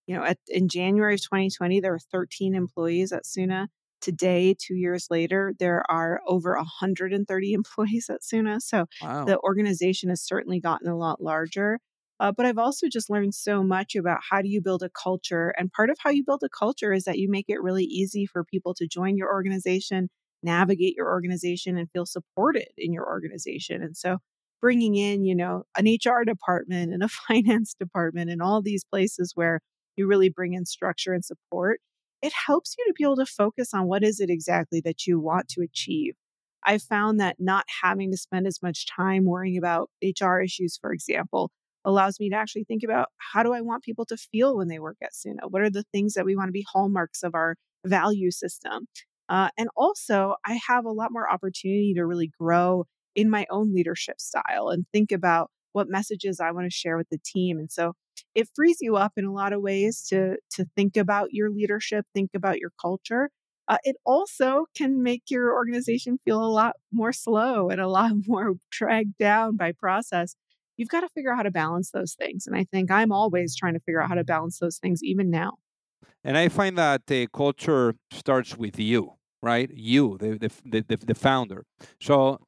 you 0.07 0.17
know, 0.17 0.25
at, 0.25 0.39
in 0.49 0.69
January 0.69 1.15
of 1.15 1.21
2020, 1.21 1.81
there 1.81 1.93
were 1.93 1.99
13 1.99 2.55
employees 2.55 3.13
at 3.13 3.25
Soona. 3.25 3.69
Today, 4.01 4.57
two 4.59 4.75
years 4.75 5.09
later, 5.11 5.53
there 5.59 5.83
are 5.91 6.23
over 6.27 6.57
130 6.57 7.53
employees 7.53 8.09
at 8.09 8.23
Soona. 8.23 8.63
So 8.63 8.87
wow. 9.03 9.27
the 9.27 9.39
organization 9.41 10.09
has 10.09 10.23
certainly 10.23 10.59
gotten 10.59 10.89
a 10.89 10.97
lot 10.97 11.23
larger. 11.23 11.79
Uh, 12.19 12.33
but 12.33 12.47
I've 12.47 12.57
also 12.57 12.89
just 12.89 13.11
learned 13.11 13.35
so 13.35 13.63
much 13.63 13.95
about 13.95 14.21
how 14.31 14.41
do 14.41 14.49
you 14.49 14.63
build 14.63 14.83
a 14.83 14.89
culture. 14.89 15.53
And 15.59 15.71
part 15.71 15.91
of 15.91 15.99
how 16.01 16.09
you 16.09 16.25
build 16.25 16.43
a 16.43 16.49
culture 16.49 16.95
is 16.95 17.05
that 17.05 17.19
you 17.19 17.31
make 17.31 17.45
it 17.49 17.61
really 17.61 17.85
easy 17.85 18.25
for 18.25 18.43
people 18.43 18.73
to 18.73 18.89
join 18.89 19.19
your 19.19 19.31
organization 19.31 20.09
navigate 20.47 20.95
your 20.97 21.09
organization 21.09 21.77
and 21.79 21.91
feel 21.93 22.07
supported 22.07 22.69
in 22.79 22.93
your 22.95 23.07
organization. 23.07 23.83
And 23.83 23.97
so 23.97 24.19
bringing 24.63 24.97
in, 24.97 25.25
you 25.25 25.35
know, 25.35 25.65
an 25.79 25.87
HR 25.87 26.25
department 26.25 26.93
and 26.95 27.03
a 27.03 27.09
finance 27.29 27.75
department 27.79 28.31
and 28.31 28.43
all 28.43 28.63
these 28.63 28.85
places 28.85 29.33
where 29.35 29.61
you 29.97 30.07
really 30.07 30.31
bring 30.31 30.55
in 30.55 30.67
structure 30.67 31.13
and 31.15 31.25
support, 31.25 31.81
it 32.23 32.33
helps 32.47 32.75
you 32.79 32.85
to 32.87 32.95
be 32.97 33.05
able 33.05 33.17
to 33.17 33.27
focus 33.27 33.75
on 33.75 33.87
what 33.87 34.03
is 34.05 34.21
it 34.21 34.31
exactly 34.31 34.81
that 34.85 35.07
you 35.07 35.21
want 35.21 35.49
to 35.49 35.63
achieve. 35.63 36.15
I 36.65 36.79
found 36.79 37.21
that 37.21 37.37
not 37.39 37.65
having 37.83 38.11
to 38.11 38.17
spend 38.17 38.47
as 38.47 38.61
much 38.63 38.87
time 38.89 39.25
worrying 39.25 39.57
about 39.57 39.91
HR 40.03 40.41
issues, 40.41 40.77
for 40.81 40.93
example, 40.93 41.51
allows 41.85 42.19
me 42.19 42.29
to 42.31 42.37
actually 42.37 42.65
think 42.65 42.83
about 42.83 43.09
how 43.19 43.43
do 43.45 43.53
I 43.55 43.61
want 43.61 43.85
people 43.85 44.05
to 44.07 44.17
feel 44.17 44.57
when 44.57 44.69
they 44.69 44.81
work 44.81 44.97
at 45.03 45.13
Soona? 45.13 45.49
What 45.51 45.63
are 45.63 45.71
the 45.71 45.85
things 45.93 46.15
that 46.15 46.25
we 46.25 46.37
want 46.37 46.49
to 46.49 46.53
be 46.53 46.67
hallmarks 46.69 47.23
of 47.23 47.35
our 47.35 47.57
value 47.87 48.33
system? 48.33 48.89
Uh, 49.29 49.51
and 49.59 49.69
also, 49.77 50.37
I 50.45 50.59
have 50.69 50.85
a 50.85 50.93
lot 50.93 51.13
more 51.13 51.31
opportunity 51.31 51.95
to 51.95 52.07
really 52.07 52.31
grow 52.39 52.85
in 53.15 53.31
my 53.31 53.47
own 53.51 53.75
leadership 53.75 54.21
style 54.21 54.69
and 54.69 54.87
think 54.93 55.11
about 55.11 55.51
what 55.73 55.89
messages 55.89 56.41
I 56.41 56.53
want 56.53 56.67
to 56.67 56.71
share 56.71 56.97
with 56.97 57.09
the 57.11 57.19
team. 57.25 57.59
And 57.59 57.71
so 57.71 57.95
it 58.35 58.49
frees 58.55 58.79
you 58.81 58.97
up 58.97 59.13
in 59.17 59.25
a 59.25 59.33
lot 59.33 59.53
of 59.53 59.61
ways 59.61 60.07
to, 60.09 60.37
to 60.53 60.67
think 60.77 60.97
about 60.97 61.33
your 61.33 61.51
leadership, 61.51 62.07
think 62.15 62.31
about 62.35 62.59
your 62.59 62.71
culture. 62.81 63.31
Uh, 63.69 63.79
it 63.83 63.97
also 64.07 64.67
can 64.77 65.03
make 65.03 65.25
your 65.29 65.53
organization 65.53 66.19
feel 66.25 66.43
a 66.43 66.47
lot 66.47 66.77
more 66.93 67.13
slow 67.13 67.69
and 67.69 67.81
a 67.81 67.89
lot 67.89 68.13
more 68.27 68.55
dragged 68.71 69.19
down 69.19 69.57
by 69.57 69.73
process. 69.73 70.37
You've 70.77 70.89
got 70.89 71.01
to 71.01 71.09
figure 71.09 71.33
out 71.33 71.39
how 71.39 71.43
to 71.43 71.51
balance 71.51 71.91
those 71.91 72.15
things. 72.15 72.47
And 72.47 72.55
I 72.55 72.65
think 72.65 72.91
I'm 72.91 73.11
always 73.11 73.57
trying 73.57 73.75
to 73.75 73.81
figure 73.81 74.01
out 74.01 74.09
how 74.09 74.15
to 74.15 74.25
balance 74.25 74.59
those 74.59 74.79
things, 74.79 75.03
even 75.03 75.31
now. 75.31 75.55
And 76.23 76.37
I 76.37 76.49
find 76.49 76.77
that 76.79 77.07
the 77.07 77.29
culture 77.33 77.95
starts 78.11 78.57
with 78.57 78.79
you, 78.79 79.13
right? 79.47 79.71
You, 79.73 80.19
the, 80.19 80.31
the, 80.39 80.85
the, 80.89 80.97
the 80.97 81.15
founder. 81.15 81.65
So 82.01 82.41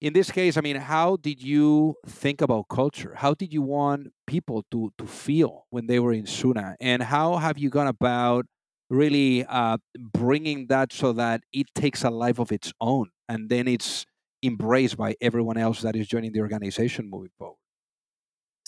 in 0.00 0.12
this 0.12 0.30
case, 0.30 0.56
I 0.56 0.60
mean, 0.60 0.76
how 0.76 1.16
did 1.16 1.42
you 1.42 1.94
think 2.06 2.40
about 2.40 2.68
culture? 2.68 3.14
How 3.16 3.34
did 3.34 3.52
you 3.52 3.62
want 3.62 4.08
people 4.26 4.64
to, 4.72 4.92
to 4.98 5.06
feel 5.06 5.66
when 5.70 5.86
they 5.86 5.98
were 6.00 6.12
in 6.12 6.24
Soona? 6.24 6.74
And 6.80 7.02
how 7.04 7.36
have 7.36 7.56
you 7.58 7.70
gone 7.70 7.86
about 7.86 8.46
really 8.90 9.44
uh, 9.48 9.78
bringing 9.96 10.66
that 10.66 10.92
so 10.92 11.12
that 11.14 11.42
it 11.52 11.66
takes 11.74 12.04
a 12.04 12.10
life 12.10 12.38
of 12.38 12.52
its 12.52 12.72
own 12.80 13.10
and 13.28 13.48
then 13.48 13.68
it's 13.68 14.04
embraced 14.42 14.96
by 14.96 15.14
everyone 15.20 15.56
else 15.56 15.80
that 15.82 15.94
is 15.96 16.06
joining 16.08 16.32
the 16.32 16.40
organization 16.40 17.08
moving 17.08 17.30
forward? 17.38 17.61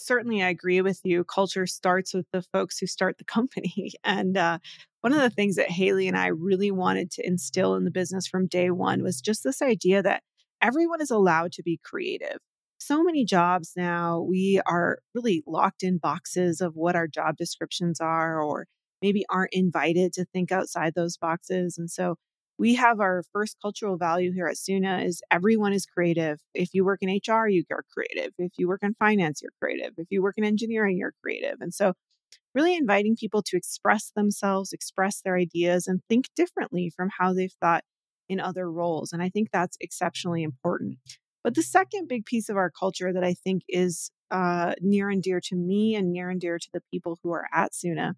Certainly 0.06 0.42
I 0.42 0.48
agree 0.50 0.80
with 0.82 1.00
you. 1.04 1.24
Culture 1.24 1.66
starts 1.66 2.14
with 2.14 2.26
the 2.32 2.42
folks 2.52 2.78
who 2.78 2.86
start 2.86 3.18
the 3.18 3.24
company. 3.24 3.92
And 4.04 4.36
uh, 4.36 4.58
one 5.00 5.12
of 5.12 5.20
the 5.20 5.30
things 5.30 5.56
that 5.56 5.70
Haley 5.70 6.08
and 6.08 6.16
I 6.16 6.28
really 6.28 6.70
wanted 6.70 7.10
to 7.12 7.26
instill 7.26 7.74
in 7.74 7.84
the 7.84 7.90
business 7.90 8.26
from 8.26 8.46
day 8.46 8.70
one 8.70 9.02
was 9.02 9.20
just 9.20 9.42
this 9.44 9.62
idea 9.62 10.02
that 10.02 10.22
everyone 10.62 11.00
is 11.00 11.10
allowed 11.10 11.52
to 11.52 11.62
be 11.62 11.80
creative. 11.84 12.38
so 12.78 13.02
many 13.02 13.24
jobs 13.24 13.72
now, 13.76 14.20
we 14.20 14.60
are 14.66 14.98
really 15.14 15.42
locked 15.46 15.82
in 15.82 15.98
boxes 15.98 16.60
of 16.60 16.74
what 16.76 16.96
our 16.96 17.08
job 17.08 17.36
descriptions 17.36 18.00
are, 18.00 18.40
or 18.42 18.66
maybe 19.02 19.24
aren't 19.30 19.52
invited 19.52 20.12
to 20.14 20.24
think 20.26 20.52
outside 20.52 20.94
those 20.94 21.16
boxes. 21.16 21.78
And 21.78 21.90
so 21.90 22.16
we 22.58 22.76
have 22.76 23.00
our 23.00 23.22
first 23.32 23.56
cultural 23.60 23.96
value 23.96 24.32
here 24.32 24.46
at 24.46 24.56
Soona 24.56 25.04
is 25.04 25.22
everyone 25.30 25.72
is 25.72 25.86
creative. 25.86 26.38
If 26.54 26.70
you 26.72 26.84
work 26.84 27.00
in 27.02 27.08
HR, 27.08 27.48
you 27.48 27.64
are 27.70 27.84
creative. 27.92 28.32
If 28.38 28.52
you 28.56 28.68
work 28.68 28.82
in 28.82 28.94
finance, 28.94 29.42
you're 29.42 29.52
creative. 29.60 29.94
If 29.98 30.08
you 30.10 30.22
work 30.22 30.36
in 30.38 30.44
engineering, 30.44 30.96
you're 30.96 31.14
creative. 31.22 31.56
And 31.60 31.74
so 31.74 31.94
really 32.54 32.76
inviting 32.76 33.16
people 33.16 33.42
to 33.42 33.56
express 33.56 34.12
themselves, 34.14 34.72
express 34.72 35.20
their 35.20 35.36
ideas, 35.36 35.86
and 35.86 36.00
think 36.08 36.26
differently 36.36 36.92
from 36.94 37.10
how 37.18 37.32
they've 37.32 37.54
thought 37.60 37.82
in 38.28 38.40
other 38.40 38.70
roles. 38.70 39.12
And 39.12 39.22
I 39.22 39.28
think 39.28 39.48
that's 39.52 39.76
exceptionally 39.80 40.42
important. 40.42 40.98
But 41.42 41.54
the 41.54 41.62
second 41.62 42.08
big 42.08 42.24
piece 42.24 42.48
of 42.48 42.56
our 42.56 42.70
culture 42.70 43.12
that 43.12 43.24
I 43.24 43.34
think 43.34 43.62
is 43.68 44.10
uh, 44.30 44.74
near 44.80 45.10
and 45.10 45.22
dear 45.22 45.40
to 45.44 45.56
me 45.56 45.94
and 45.94 46.10
near 46.12 46.30
and 46.30 46.40
dear 46.40 46.58
to 46.58 46.68
the 46.72 46.80
people 46.90 47.18
who 47.22 47.32
are 47.32 47.46
at 47.52 47.72
Soona 47.72 48.14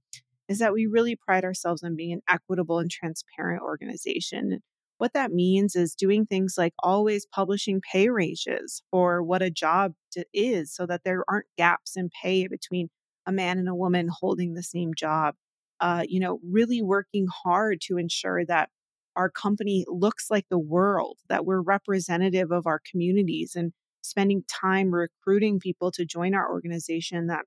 is 0.49 0.59
that 0.59 0.73
we 0.73 0.87
really 0.87 1.17
pride 1.17 1.45
ourselves 1.45 1.83
on 1.83 1.97
being 1.97 2.13
an 2.13 2.23
equitable 2.29 2.79
and 2.79 2.91
transparent 2.91 3.63
organization. 3.63 4.61
What 4.99 5.13
that 5.13 5.33
means 5.33 5.77
is 5.77 5.95
doing 5.95 6.25
things 6.25 6.55
like 6.57 6.73
always 6.83 7.27
publishing 7.27 7.81
pay 7.81 8.09
ranges 8.09 8.83
for 8.91 9.23
what 9.23 9.43
a 9.43 9.51
job 9.51 9.93
is 10.33 10.75
so 10.75 10.87
that 10.87 11.03
there 11.05 11.25
aren't 11.29 11.47
gaps 11.59 11.97
in 11.97 12.09
pay 12.23 12.47
between 12.47 12.89
a 13.27 13.33
man 13.33 13.59
and 13.59 13.69
a 13.69 13.75
woman 13.75 14.09
holding 14.11 14.55
the 14.55 14.63
same 14.63 14.93
job. 14.95 15.35
Uh, 15.81 16.05
you 16.09 16.19
know, 16.19 16.41
really 16.49 16.81
working 16.81 17.27
hard 17.45 17.81
to 17.83 17.99
ensure 17.99 18.47
that 18.47 18.71
our 19.17 19.29
company 19.31 19.85
looks 19.89 20.31
like 20.31 20.47
the 20.49 20.59
world, 20.59 21.19
that 21.29 21.45
we're 21.45 21.61
representative 21.61 22.51
of 22.51 22.67
our 22.67 22.81
communities 22.91 23.55
and 23.55 23.73
spending 24.03 24.45
time 24.49 24.95
recruiting 24.95 25.59
people 25.59 25.91
to 25.91 26.05
join 26.05 26.35
our 26.35 26.51
organization 26.51 27.27
that 27.27 27.45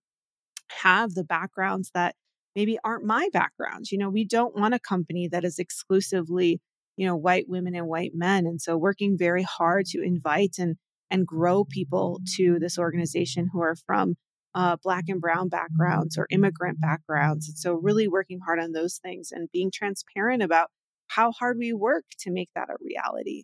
have 0.81 1.13
the 1.13 1.23
backgrounds 1.23 1.91
that 1.93 2.15
maybe 2.55 2.77
aren't 2.83 3.05
my 3.05 3.29
backgrounds. 3.31 3.91
You 3.91 3.97
know, 3.97 4.09
we 4.09 4.25
don't 4.25 4.55
want 4.55 4.73
a 4.73 4.79
company 4.79 5.27
that 5.29 5.43
is 5.43 5.59
exclusively, 5.59 6.59
you 6.97 7.05
know, 7.05 7.15
white 7.15 7.45
women 7.47 7.75
and 7.75 7.88
white 7.88 8.12
men. 8.13 8.45
And 8.45 8.62
so 8.62 8.77
working 8.77 9.17
very 9.17 9.43
hard 9.43 9.85
to 9.88 10.01
invite 10.01 10.55
and 10.59 10.75
and 11.12 11.25
grow 11.25 11.63
people 11.63 12.21
to 12.35 12.59
this 12.59 12.77
organization 12.77 13.49
who 13.51 13.62
are 13.62 13.75
from 13.88 14.15
uh, 14.55 14.77
black 14.83 15.05
and 15.07 15.21
brown 15.21 15.49
backgrounds 15.49 16.17
or 16.17 16.27
immigrant 16.29 16.79
backgrounds. 16.79 17.47
And 17.47 17.57
so 17.57 17.73
really 17.73 18.07
working 18.07 18.39
hard 18.45 18.59
on 18.59 18.71
those 18.71 18.97
things 18.97 19.31
and 19.31 19.49
being 19.51 19.71
transparent 19.71 20.43
about 20.43 20.69
how 21.07 21.31
hard 21.31 21.57
we 21.57 21.73
work 21.73 22.05
to 22.19 22.31
make 22.31 22.49
that 22.55 22.69
a 22.69 22.75
reality. 22.79 23.43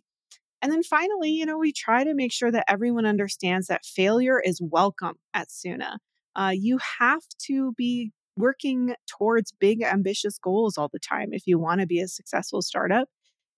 And 0.62 0.72
then 0.72 0.82
finally, 0.82 1.30
you 1.30 1.46
know, 1.46 1.58
we 1.58 1.72
try 1.72 2.04
to 2.04 2.14
make 2.14 2.32
sure 2.32 2.50
that 2.50 2.64
everyone 2.68 3.06
understands 3.06 3.66
that 3.66 3.84
failure 3.84 4.40
is 4.40 4.60
welcome 4.62 5.14
at 5.34 5.48
Soona. 5.48 5.98
Uh, 6.34 6.52
you 6.54 6.78
have 6.98 7.22
to 7.46 7.72
be 7.76 8.12
working 8.36 8.94
towards 9.06 9.52
big, 9.52 9.82
ambitious 9.82 10.38
goals 10.38 10.76
all 10.76 10.88
the 10.92 10.98
time 10.98 11.32
if 11.32 11.46
you 11.46 11.58
want 11.58 11.80
to 11.80 11.86
be 11.86 12.00
a 12.00 12.08
successful 12.08 12.62
startup. 12.62 13.08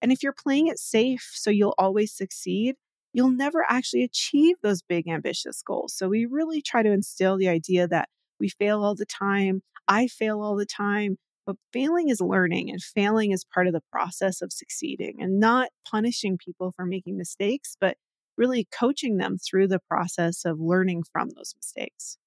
And 0.00 0.12
if 0.12 0.22
you're 0.22 0.32
playing 0.32 0.68
it 0.68 0.78
safe 0.78 1.30
so 1.34 1.50
you'll 1.50 1.74
always 1.78 2.12
succeed, 2.12 2.76
you'll 3.12 3.30
never 3.30 3.64
actually 3.68 4.04
achieve 4.04 4.56
those 4.62 4.82
big, 4.82 5.08
ambitious 5.08 5.62
goals. 5.62 5.94
So 5.94 6.08
we 6.08 6.26
really 6.26 6.62
try 6.62 6.82
to 6.82 6.92
instill 6.92 7.36
the 7.36 7.48
idea 7.48 7.88
that 7.88 8.08
we 8.38 8.48
fail 8.48 8.84
all 8.84 8.94
the 8.94 9.06
time. 9.06 9.62
I 9.88 10.06
fail 10.06 10.40
all 10.40 10.56
the 10.56 10.66
time. 10.66 11.16
But 11.46 11.56
failing 11.72 12.10
is 12.10 12.20
learning 12.20 12.68
and 12.68 12.82
failing 12.82 13.30
is 13.32 13.42
part 13.42 13.66
of 13.66 13.72
the 13.72 13.82
process 13.90 14.42
of 14.42 14.52
succeeding 14.52 15.16
and 15.18 15.40
not 15.40 15.70
punishing 15.90 16.36
people 16.36 16.72
for 16.72 16.84
making 16.84 17.16
mistakes, 17.16 17.74
but 17.80 17.96
really 18.36 18.68
coaching 18.70 19.16
them 19.16 19.38
through 19.38 19.68
the 19.68 19.78
process 19.78 20.44
of 20.44 20.60
learning 20.60 21.04
from 21.10 21.30
those 21.30 21.54
mistakes. 21.56 22.18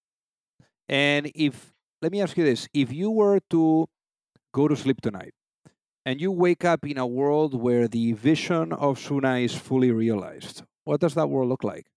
And 0.90 1.32
if, 1.36 1.72
let 2.02 2.12
me 2.12 2.22
ask 2.22 2.38
you 2.38 2.44
this 2.44 2.68
if 2.74 2.92
you 2.92 3.12
were 3.12 3.40
to 3.50 3.88
go 4.54 4.68
to 4.68 4.76
sleep 4.76 5.02
tonight 5.02 5.34
and 6.06 6.20
you 6.20 6.32
wake 6.32 6.66
up 6.66 6.86
in 6.86 6.98
a 6.98 7.08
world 7.08 7.54
where 7.54 7.88
the 7.88 8.14
vision 8.14 8.74
of 8.74 8.98
Soona 8.98 9.44
is 9.44 9.56
fully 9.56 9.92
realized, 9.92 10.64
what 10.84 11.00
does 11.00 11.14
that 11.16 11.30
world 11.30 11.50
look 11.50 11.64
like? 11.64 11.88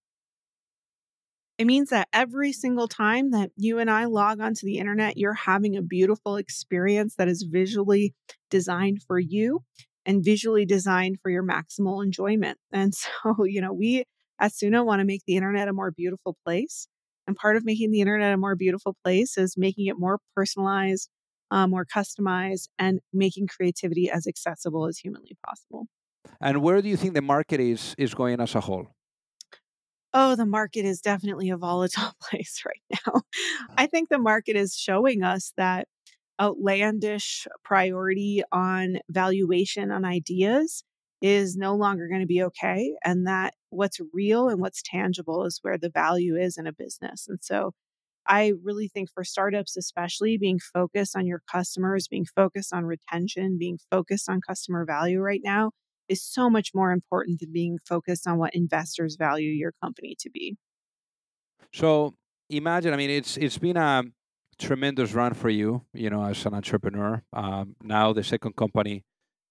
It 1.57 1.65
means 1.65 1.89
that 1.89 2.09
every 2.11 2.51
single 2.51 2.87
time 2.87 3.31
that 3.31 3.51
you 3.55 3.79
and 3.79 3.89
I 3.89 4.05
log 4.05 4.41
onto 4.41 4.65
the 4.65 4.77
internet, 4.77 5.17
you're 5.17 5.33
having 5.33 5.77
a 5.77 5.81
beautiful 5.81 6.35
experience 6.35 7.15
that 7.15 7.29
is 7.29 7.47
visually 7.49 8.13
designed 8.49 9.03
for 9.07 9.19
you 9.19 9.63
and 10.05 10.23
visually 10.23 10.65
designed 10.65 11.17
for 11.21 11.31
your 11.31 11.43
maximal 11.43 12.03
enjoyment. 12.03 12.57
And 12.71 12.93
so, 13.23 13.45
you 13.45 13.61
know, 13.61 13.73
we 13.73 14.03
at 14.39 14.51
Soona 14.51 14.85
want 14.85 14.99
to 14.99 15.05
make 15.05 15.23
the 15.25 15.37
internet 15.37 15.69
a 15.69 15.73
more 15.73 15.91
beautiful 15.91 16.37
place. 16.45 16.87
And 17.27 17.35
part 17.35 17.55
of 17.57 17.65
making 17.65 17.91
the 17.91 18.01
internet 18.01 18.33
a 18.33 18.37
more 18.37 18.55
beautiful 18.55 18.95
place 19.03 19.37
is 19.37 19.55
making 19.57 19.87
it 19.87 19.95
more 19.97 20.19
personalized, 20.35 21.09
uh, 21.51 21.67
more 21.67 21.85
customized, 21.85 22.69
and 22.77 22.99
making 23.13 23.47
creativity 23.47 24.09
as 24.09 24.27
accessible 24.27 24.87
as 24.87 24.97
humanly 24.97 25.37
possible. 25.45 25.87
And 26.39 26.61
where 26.61 26.81
do 26.81 26.89
you 26.89 26.97
think 26.97 27.13
the 27.13 27.21
market 27.21 27.59
is 27.59 27.95
is 27.97 28.13
going 28.13 28.39
as 28.39 28.55
a 28.55 28.61
whole? 28.61 28.87
oh, 30.15 30.35
the 30.35 30.45
market 30.45 30.85
is 30.85 31.01
definitely 31.01 31.49
a 31.49 31.57
volatile 31.57 32.13
place 32.21 32.63
right 32.65 32.99
now. 33.05 33.21
I 33.77 33.85
think 33.85 34.09
the 34.09 34.17
market 34.17 34.55
is 34.55 34.75
showing 34.75 35.21
us 35.21 35.53
that 35.57 35.87
outlandish 36.41 37.47
priority 37.63 38.41
on 38.51 38.97
valuation 39.09 39.91
on 39.91 40.05
ideas 40.05 40.83
is 41.21 41.55
no 41.55 41.75
longer 41.75 42.07
going 42.07 42.21
to 42.21 42.27
be 42.27 42.43
okay. 42.43 42.95
And 43.03 43.27
that 43.27 43.53
what's 43.75 43.99
real 44.13 44.49
and 44.49 44.59
what's 44.59 44.81
tangible 44.83 45.45
is 45.45 45.59
where 45.61 45.77
the 45.77 45.89
value 45.89 46.35
is 46.35 46.57
in 46.57 46.67
a 46.67 46.73
business. 46.73 47.27
And 47.27 47.39
so 47.41 47.71
I 48.27 48.53
really 48.63 48.87
think 48.87 49.09
for 49.13 49.23
startups, 49.23 49.77
especially 49.77 50.37
being 50.37 50.59
focused 50.59 51.15
on 51.15 51.27
your 51.27 51.41
customers, 51.51 52.07
being 52.07 52.25
focused 52.25 52.73
on 52.73 52.85
retention, 52.85 53.57
being 53.59 53.77
focused 53.91 54.29
on 54.29 54.41
customer 54.41 54.85
value 54.85 55.19
right 55.19 55.41
now 55.43 55.71
is 56.07 56.23
so 56.23 56.49
much 56.49 56.71
more 56.73 56.91
important 56.91 57.39
than 57.39 57.51
being 57.51 57.79
focused 57.87 58.27
on 58.27 58.37
what 58.37 58.55
investors 58.55 59.15
value 59.15 59.49
your 59.49 59.73
company 59.81 60.15
to 60.19 60.29
be. 60.29 60.57
So 61.73 62.15
imagine, 62.49 62.93
I 62.93 62.97
mean, 62.97 63.09
it's 63.09 63.37
it's 63.37 63.57
been 63.57 63.77
a 63.77 64.03
tremendous 64.57 65.13
run 65.13 65.33
for 65.33 65.49
you, 65.49 65.83
you 65.93 66.09
know, 66.09 66.23
as 66.23 66.45
an 66.45 66.53
entrepreneur. 66.53 67.21
Um, 67.33 67.75
now 67.81 68.13
the 68.13 68.23
second 68.23 68.55
company, 68.55 69.03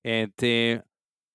and 0.05 0.33
uh, 0.43 0.83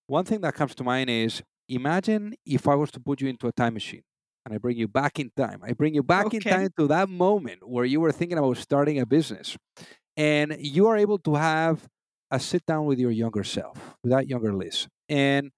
one 0.08 0.25
thing 0.25 0.41
that 0.41 0.56
comes 0.56 0.75
to 0.75 0.84
mind 0.84 1.10
is 1.10 1.43
imagine 1.69 2.34
if 2.45 2.67
I 2.67 2.75
was 2.75 2.91
to 2.91 2.99
put 2.99 3.21
you 3.21 3.27
into 3.29 3.47
a 3.47 3.51
time 3.51 3.75
machine 3.75 4.01
and 4.45 4.53
I 4.53 4.58
bring 4.58 4.77
you 4.77 4.88
back 4.88 5.19
in 5.19 5.32
time. 5.36 5.62
I 5.63 5.73
bring 5.73 5.93
you 5.93 6.03
back 6.03 6.27
okay. 6.27 6.38
in 6.38 6.43
time 6.43 6.69
to 6.77 6.88
that 6.88 7.10
moment 7.10 7.67
where 7.67 7.86
you 7.86 7.99
were 7.99 8.12
thinking 8.12 8.38
about 8.38 8.58
starting 8.58 8.99
a 8.99 9.05
business, 9.05 9.58
and 10.17 10.58
you 10.60 10.88
are 10.88 10.97
able 10.97 11.19
to 11.19 11.36
have 11.36 11.88
a 12.32 12.39
sit 12.39 12.65
down 12.65 12.86
with 12.86 12.99
your 12.99 13.12
younger 13.12 13.43
self, 13.43 13.95
with 14.03 14.12
that 14.12 14.27
younger 14.27 14.53
Liz, 14.53 14.88
and 15.08 15.51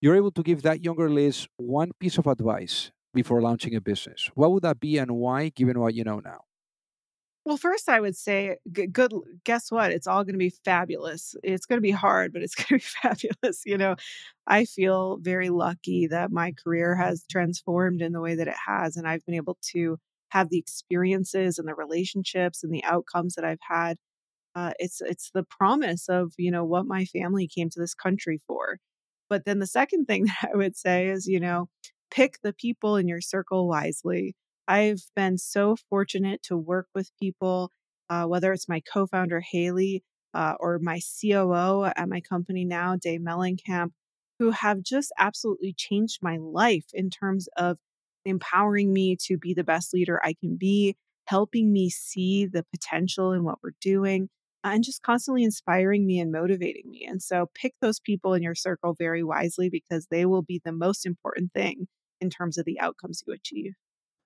you're 0.00 0.16
able 0.16 0.30
to 0.32 0.42
give 0.42 0.62
that 0.62 0.84
younger 0.84 1.10
Liz 1.10 1.46
one 1.56 1.92
piece 1.98 2.18
of 2.18 2.26
advice 2.26 2.90
before 3.14 3.40
launching 3.40 3.74
a 3.74 3.80
business, 3.80 4.30
what 4.34 4.52
would 4.52 4.62
that 4.64 4.80
be 4.80 4.98
and 4.98 5.12
why, 5.12 5.48
given 5.48 5.78
what 5.78 5.94
you 5.94 6.04
know 6.04 6.20
now? 6.20 6.40
Well, 7.44 7.58
first, 7.58 7.88
I 7.90 8.00
would 8.00 8.16
say, 8.16 8.56
good. 8.72 9.12
Guess 9.44 9.70
what? 9.70 9.90
It's 9.92 10.06
all 10.06 10.24
going 10.24 10.34
to 10.34 10.38
be 10.38 10.54
fabulous. 10.64 11.34
It's 11.42 11.66
going 11.66 11.76
to 11.76 11.82
be 11.82 11.90
hard, 11.90 12.32
but 12.32 12.42
it's 12.42 12.54
going 12.54 12.66
to 12.68 12.74
be 12.76 12.80
fabulous. 12.80 13.62
You 13.66 13.76
know, 13.76 13.96
I 14.46 14.64
feel 14.64 15.18
very 15.18 15.50
lucky 15.50 16.06
that 16.06 16.30
my 16.32 16.52
career 16.52 16.96
has 16.96 17.24
transformed 17.30 18.00
in 18.00 18.12
the 18.12 18.20
way 18.20 18.34
that 18.36 18.48
it 18.48 18.56
has, 18.66 18.96
and 18.96 19.06
I've 19.06 19.24
been 19.26 19.34
able 19.34 19.58
to 19.72 19.98
have 20.30 20.48
the 20.48 20.58
experiences 20.58 21.58
and 21.58 21.68
the 21.68 21.74
relationships 21.74 22.64
and 22.64 22.72
the 22.72 22.84
outcomes 22.84 23.34
that 23.34 23.44
I've 23.44 23.60
had. 23.68 23.96
Uh, 24.54 24.72
it's 24.78 25.00
it's 25.02 25.30
the 25.34 25.44
promise 25.44 26.08
of 26.08 26.32
you 26.38 26.50
know 26.50 26.64
what 26.64 26.86
my 26.86 27.04
family 27.06 27.48
came 27.48 27.70
to 27.70 27.80
this 27.80 27.94
country 27.94 28.40
for 28.46 28.78
but 29.30 29.44
then 29.46 29.58
the 29.60 29.66
second 29.66 30.06
thing 30.06 30.24
that 30.42 30.50
I 30.52 30.56
would 30.56 30.76
say 30.76 31.08
is, 31.08 31.26
you 31.26 31.40
know, 31.40 31.68
pick 32.10 32.40
the 32.42 32.52
people 32.52 32.96
in 32.96 33.08
your 33.08 33.20
circle 33.20 33.68
wisely. 33.68 34.34
I've 34.68 35.02
been 35.14 35.38
so 35.38 35.76
fortunate 35.90 36.42
to 36.44 36.56
work 36.56 36.88
with 36.94 37.10
people, 37.20 37.70
uh, 38.08 38.24
whether 38.24 38.52
it's 38.52 38.68
my 38.68 38.80
co 38.80 39.06
founder, 39.06 39.40
Haley, 39.40 40.02
uh, 40.32 40.54
or 40.60 40.78
my 40.78 41.00
COO 41.00 41.84
at 41.84 42.08
my 42.08 42.20
company 42.20 42.64
now, 42.64 42.96
Dave 42.96 43.20
Mellencamp, 43.20 43.90
who 44.38 44.50
have 44.50 44.82
just 44.82 45.12
absolutely 45.18 45.74
changed 45.76 46.20
my 46.22 46.38
life 46.38 46.86
in 46.92 47.10
terms 47.10 47.48
of 47.56 47.78
empowering 48.24 48.92
me 48.92 49.16
to 49.16 49.36
be 49.38 49.54
the 49.54 49.64
best 49.64 49.92
leader 49.94 50.20
I 50.24 50.34
can 50.34 50.56
be, 50.56 50.96
helping 51.26 51.72
me 51.72 51.90
see 51.90 52.46
the 52.46 52.64
potential 52.72 53.32
in 53.32 53.44
what 53.44 53.58
we're 53.62 53.72
doing, 53.80 54.28
and 54.64 54.82
just 54.82 55.02
constantly 55.02 55.44
inspiring 55.44 56.06
me 56.06 56.18
and 56.20 56.32
motivating 56.32 56.90
me. 56.90 57.06
And 57.08 57.22
so 57.22 57.50
pick 57.54 57.74
those 57.80 58.00
people 58.00 58.34
in 58.34 58.42
your 58.42 58.54
circle 58.54 58.94
very 58.98 59.22
wisely 59.22 59.68
because 59.68 60.06
they 60.10 60.24
will 60.26 60.42
be 60.42 60.60
the 60.64 60.72
most 60.72 61.04
important 61.06 61.52
thing 61.52 61.86
in 62.20 62.30
terms 62.30 62.56
of 62.58 62.64
the 62.64 62.80
outcomes 62.80 63.22
you 63.26 63.34
achieve. 63.34 63.74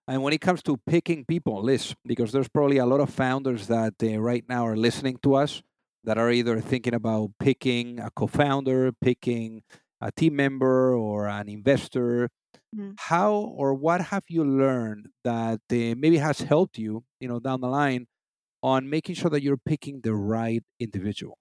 And 0.08 0.22
when 0.22 0.32
it 0.32 0.40
comes 0.40 0.62
to 0.62 0.78
picking 0.78 1.26
people, 1.26 1.62
Liz, 1.62 1.94
because 2.06 2.32
there's 2.32 2.48
probably 2.48 2.78
a 2.78 2.86
lot 2.86 3.00
of 3.00 3.10
founders 3.10 3.66
that 3.66 3.92
uh, 4.02 4.18
right 4.18 4.42
now 4.48 4.66
are 4.66 4.76
listening 4.76 5.18
to 5.22 5.34
us 5.34 5.62
that 6.02 6.16
are 6.16 6.30
either 6.30 6.60
thinking 6.62 6.94
about 6.94 7.32
picking 7.38 8.00
a 8.00 8.10
co 8.10 8.26
founder, 8.26 8.90
picking 8.90 9.62
a 10.00 10.10
team 10.10 10.36
member, 10.36 10.94
or 10.94 11.28
an 11.28 11.50
investor. 11.50 12.30
Mm. 12.74 12.94
How 12.98 13.34
or 13.34 13.74
what 13.74 14.00
have 14.00 14.24
you 14.28 14.44
learned 14.44 15.08
that 15.24 15.60
uh, 15.70 15.94
maybe 15.98 16.16
has 16.16 16.40
helped 16.40 16.78
you, 16.78 17.04
you 17.20 17.28
know, 17.28 17.38
down 17.38 17.60
the 17.60 17.68
line 17.68 18.06
on 18.62 18.88
making 18.88 19.14
sure 19.14 19.30
that 19.30 19.42
you're 19.42 19.58
picking 19.58 20.00
the 20.02 20.14
right 20.14 20.62
individual? 20.80 21.36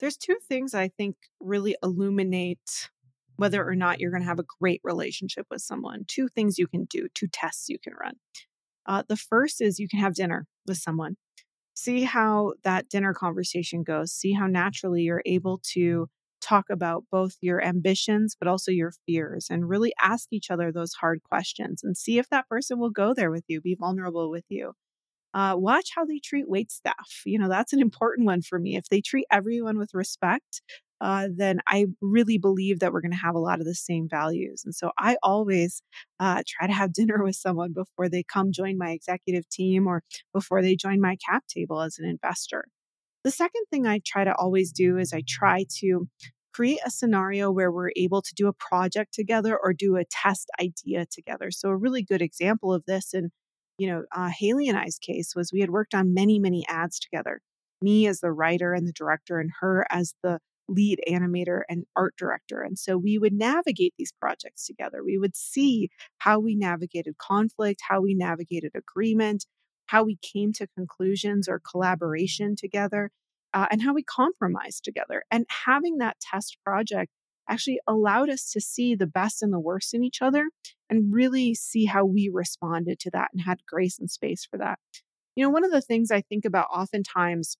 There's 0.00 0.16
two 0.16 0.36
things 0.48 0.72
I 0.72 0.88
think 0.88 1.16
really 1.40 1.76
illuminate 1.82 2.88
whether 3.38 3.66
or 3.66 3.76
not 3.76 4.00
you're 4.00 4.10
going 4.10 4.22
to 4.22 4.28
have 4.28 4.40
a 4.40 4.44
great 4.60 4.80
relationship 4.82 5.46
with 5.50 5.62
someone. 5.62 6.04
Two 6.08 6.28
things 6.28 6.58
you 6.58 6.66
can 6.66 6.84
do, 6.84 7.06
two 7.14 7.28
tests 7.32 7.68
you 7.68 7.78
can 7.82 7.94
run. 7.94 8.14
Uh, 8.84 9.04
the 9.08 9.16
first 9.16 9.60
is 9.60 9.78
you 9.78 9.88
can 9.88 10.00
have 10.00 10.14
dinner 10.14 10.46
with 10.66 10.76
someone. 10.76 11.16
See 11.74 12.02
how 12.02 12.54
that 12.64 12.88
dinner 12.88 13.14
conversation 13.14 13.84
goes. 13.84 14.12
See 14.12 14.32
how 14.32 14.48
naturally 14.48 15.02
you're 15.02 15.22
able 15.24 15.60
to 15.74 16.08
talk 16.40 16.64
about 16.68 17.04
both 17.12 17.36
your 17.40 17.62
ambitions, 17.62 18.36
but 18.38 18.48
also 18.48 18.72
your 18.72 18.92
fears, 19.06 19.46
and 19.48 19.68
really 19.68 19.92
ask 20.02 20.28
each 20.32 20.50
other 20.50 20.72
those 20.72 20.94
hard 20.94 21.22
questions 21.22 21.82
and 21.84 21.96
see 21.96 22.18
if 22.18 22.28
that 22.30 22.48
person 22.48 22.80
will 22.80 22.90
go 22.90 23.14
there 23.14 23.30
with 23.30 23.44
you, 23.46 23.60
be 23.60 23.76
vulnerable 23.78 24.30
with 24.30 24.44
you. 24.48 24.72
Uh, 25.32 25.54
watch 25.56 25.90
how 25.94 26.04
they 26.04 26.18
treat 26.18 26.48
wait 26.48 26.72
staff. 26.72 27.22
You 27.24 27.38
know, 27.38 27.48
that's 27.48 27.72
an 27.72 27.80
important 27.80 28.26
one 28.26 28.42
for 28.42 28.58
me. 28.58 28.76
If 28.76 28.88
they 28.88 29.00
treat 29.00 29.26
everyone 29.30 29.78
with 29.78 29.94
respect, 29.94 30.62
uh, 31.00 31.28
then 31.34 31.60
I 31.66 31.86
really 32.00 32.38
believe 32.38 32.80
that 32.80 32.92
we're 32.92 33.00
going 33.00 33.12
to 33.12 33.18
have 33.18 33.34
a 33.34 33.40
lot 33.40 33.60
of 33.60 33.66
the 33.66 33.74
same 33.74 34.08
values. 34.08 34.62
And 34.64 34.74
so 34.74 34.90
I 34.98 35.16
always 35.22 35.82
uh, 36.18 36.42
try 36.46 36.66
to 36.66 36.72
have 36.72 36.92
dinner 36.94 37.22
with 37.22 37.36
someone 37.36 37.72
before 37.72 38.08
they 38.08 38.22
come 38.22 38.52
join 38.52 38.78
my 38.78 38.90
executive 38.90 39.48
team 39.48 39.86
or 39.86 40.02
before 40.32 40.62
they 40.62 40.76
join 40.76 41.00
my 41.00 41.16
cap 41.28 41.44
table 41.46 41.80
as 41.80 41.98
an 41.98 42.08
investor. 42.08 42.66
The 43.24 43.30
second 43.30 43.64
thing 43.70 43.86
I 43.86 44.00
try 44.06 44.24
to 44.24 44.34
always 44.34 44.72
do 44.72 44.96
is 44.96 45.12
I 45.12 45.22
try 45.26 45.64
to 45.80 46.08
create 46.54 46.80
a 46.84 46.90
scenario 46.90 47.50
where 47.50 47.70
we're 47.70 47.90
able 47.96 48.22
to 48.22 48.34
do 48.34 48.48
a 48.48 48.52
project 48.52 49.12
together 49.12 49.56
or 49.56 49.72
do 49.72 49.96
a 49.96 50.04
test 50.04 50.50
idea 50.60 51.04
together. 51.06 51.50
So, 51.50 51.68
a 51.68 51.76
really 51.76 52.02
good 52.02 52.22
example 52.22 52.72
of 52.72 52.84
this 52.86 53.12
in 53.12 53.30
you 53.78 53.86
know, 53.88 54.04
uh, 54.14 54.30
Haley 54.36 54.68
and 54.68 54.76
I's 54.76 54.98
case 54.98 55.34
was 55.34 55.52
we 55.52 55.60
had 55.60 55.70
worked 55.70 55.94
on 55.94 56.12
many, 56.12 56.38
many 56.38 56.66
ads 56.68 56.98
together. 56.98 57.40
Me 57.80 58.08
as 58.08 58.20
the 58.20 58.32
writer 58.32 58.74
and 58.74 58.86
the 58.86 58.92
director, 58.92 59.38
and 59.38 59.50
her 59.60 59.86
as 59.88 60.14
the 60.22 60.40
lead 60.68 61.00
animator 61.08 61.62
and 61.68 61.84
art 61.96 62.14
director. 62.18 62.60
And 62.62 62.78
so 62.78 62.96
we 62.96 63.18
would 63.18 63.32
navigate 63.32 63.94
these 63.98 64.12
projects 64.12 64.66
together. 64.66 65.02
We 65.04 65.18
would 65.18 65.36
see 65.36 65.88
how 66.18 66.38
we 66.38 66.54
navigated 66.54 67.16
conflict, 67.18 67.80
how 67.88 68.02
we 68.02 68.14
navigated 68.14 68.72
agreement, 68.74 69.46
how 69.86 70.04
we 70.04 70.18
came 70.20 70.52
to 70.54 70.66
conclusions 70.76 71.48
or 71.48 71.60
collaboration 71.60 72.54
together, 72.56 73.10
uh, 73.54 73.66
and 73.70 73.82
how 73.82 73.94
we 73.94 74.02
compromised 74.02 74.84
together. 74.84 75.24
And 75.30 75.46
having 75.64 75.98
that 75.98 76.20
test 76.20 76.58
project 76.64 77.10
actually 77.48 77.80
allowed 77.86 78.28
us 78.28 78.50
to 78.52 78.60
see 78.60 78.94
the 78.94 79.06
best 79.06 79.42
and 79.42 79.52
the 79.52 79.58
worst 79.58 79.94
in 79.94 80.04
each 80.04 80.20
other 80.20 80.48
and 80.90 81.12
really 81.12 81.54
see 81.54 81.86
how 81.86 82.04
we 82.04 82.30
responded 82.32 82.98
to 83.00 83.10
that 83.10 83.30
and 83.32 83.42
had 83.42 83.64
grace 83.66 83.98
and 83.98 84.10
space 84.10 84.46
for 84.48 84.58
that. 84.58 84.78
You 85.34 85.44
know, 85.44 85.50
one 85.50 85.64
of 85.64 85.70
the 85.70 85.80
things 85.80 86.10
I 86.10 86.20
think 86.20 86.44
about 86.44 86.68
oftentimes 86.72 87.56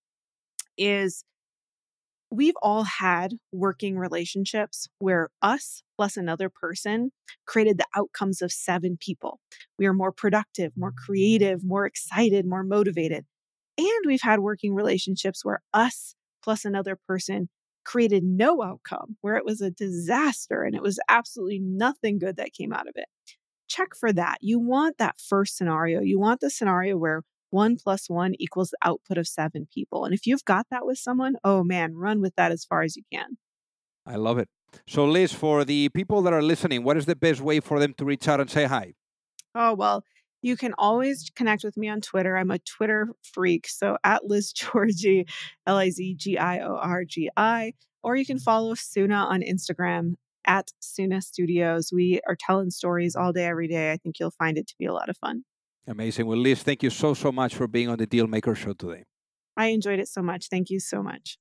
is 0.77 1.25
we've 2.30 2.56
all 2.62 2.84
had 2.84 3.34
working 3.52 3.96
relationships 3.98 4.88
where 4.98 5.30
us 5.42 5.82
plus 5.96 6.16
another 6.16 6.48
person 6.48 7.10
created 7.46 7.78
the 7.78 7.86
outcomes 7.96 8.42
of 8.42 8.52
seven 8.52 8.98
people. 9.00 9.40
We 9.78 9.86
are 9.86 9.94
more 9.94 10.12
productive, 10.12 10.72
more 10.76 10.92
creative, 10.92 11.64
more 11.64 11.86
excited, 11.86 12.46
more 12.46 12.64
motivated. 12.64 13.24
And 13.78 14.04
we've 14.06 14.22
had 14.22 14.40
working 14.40 14.74
relationships 14.74 15.44
where 15.44 15.62
us 15.72 16.14
plus 16.42 16.64
another 16.64 16.98
person 17.06 17.48
created 17.84 18.22
no 18.22 18.62
outcome, 18.62 19.16
where 19.22 19.36
it 19.36 19.44
was 19.44 19.60
a 19.60 19.70
disaster 19.70 20.62
and 20.62 20.74
it 20.74 20.82
was 20.82 20.98
absolutely 21.08 21.60
nothing 21.60 22.18
good 22.18 22.36
that 22.36 22.52
came 22.52 22.72
out 22.72 22.88
of 22.88 22.94
it. 22.96 23.06
Check 23.68 23.88
for 23.98 24.12
that. 24.12 24.38
You 24.40 24.58
want 24.58 24.98
that 24.98 25.16
first 25.18 25.56
scenario. 25.56 26.00
You 26.00 26.18
want 26.18 26.40
the 26.40 26.50
scenario 26.50 26.96
where 26.96 27.22
one 27.50 27.76
plus 27.76 28.08
one 28.08 28.34
equals 28.38 28.70
the 28.70 28.78
output 28.88 29.18
of 29.18 29.26
seven 29.26 29.66
people. 29.72 30.04
And 30.04 30.14
if 30.14 30.26
you've 30.26 30.44
got 30.44 30.66
that 30.70 30.87
with 30.87 30.98
someone, 30.98 31.37
oh 31.44 31.64
man, 31.64 31.94
run 31.94 32.20
with 32.20 32.34
that 32.37 32.52
as 32.52 32.64
far 32.64 32.82
as 32.82 32.96
you 32.96 33.02
can. 33.12 33.38
I 34.06 34.16
love 34.16 34.38
it. 34.38 34.48
So, 34.87 35.04
Liz, 35.04 35.32
for 35.32 35.64
the 35.64 35.88
people 35.90 36.22
that 36.22 36.32
are 36.32 36.42
listening, 36.42 36.84
what 36.84 36.96
is 36.96 37.06
the 37.06 37.16
best 37.16 37.40
way 37.40 37.61
for 37.61 37.78
them 37.78 37.94
to 37.98 38.04
reach 38.04 38.28
out 38.28 38.40
and 38.40 38.50
say 38.50 38.64
hi? 38.64 38.94
Oh, 39.54 39.74
well, 39.74 40.04
you 40.42 40.56
can 40.56 40.74
always 40.78 41.30
connect 41.34 41.64
with 41.64 41.76
me 41.76 41.88
on 41.88 42.00
Twitter. 42.00 42.37
I'm 42.37 42.50
a 42.50 42.58
Twitter 42.58 43.08
freak. 43.22 43.66
So 43.66 43.96
at 44.04 44.24
Liz 44.24 44.52
Giorgi, 44.56 45.28
L 45.66 45.76
I 45.76 45.90
Z 45.90 46.14
G 46.14 46.38
I 46.38 46.61
O 46.61 46.76
R 46.76 47.04
G 47.04 47.30
I. 47.37 47.74
Or 48.02 48.16
you 48.16 48.24
can 48.24 48.38
follow 48.38 48.74
Soona 48.74 49.26
on 49.26 49.42
Instagram 49.42 50.14
at 50.46 50.70
Soona 50.80 51.22
Studios. 51.22 51.90
We 51.92 52.20
are 52.26 52.37
telling 52.38 52.70
stories 52.70 53.16
all 53.16 53.32
day, 53.32 53.46
every 53.46 53.68
day. 53.68 53.92
I 53.92 53.96
think 53.96 54.20
you'll 54.20 54.30
find 54.30 54.56
it 54.56 54.68
to 54.68 54.74
be 54.78 54.87
a 54.87 54.92
lot 54.92 55.08
of 55.08 55.16
fun. 55.16 55.44
Amazing. 55.88 56.27
Well, 56.27 56.37
Liz, 56.37 56.62
thank 56.62 56.83
you 56.83 56.90
so, 56.90 57.14
so 57.14 57.33
much 57.33 57.55
for 57.55 57.66
being 57.66 57.88
on 57.88 57.96
the 57.96 58.07
Dealmaker 58.07 58.55
Show 58.55 58.74
today. 58.74 59.05
I 59.57 59.68
enjoyed 59.68 59.98
it 59.98 60.09
so 60.09 60.20
much. 60.20 60.48
Thank 60.51 60.68
you 60.68 60.81
so 60.81 61.03
much. 61.03 61.38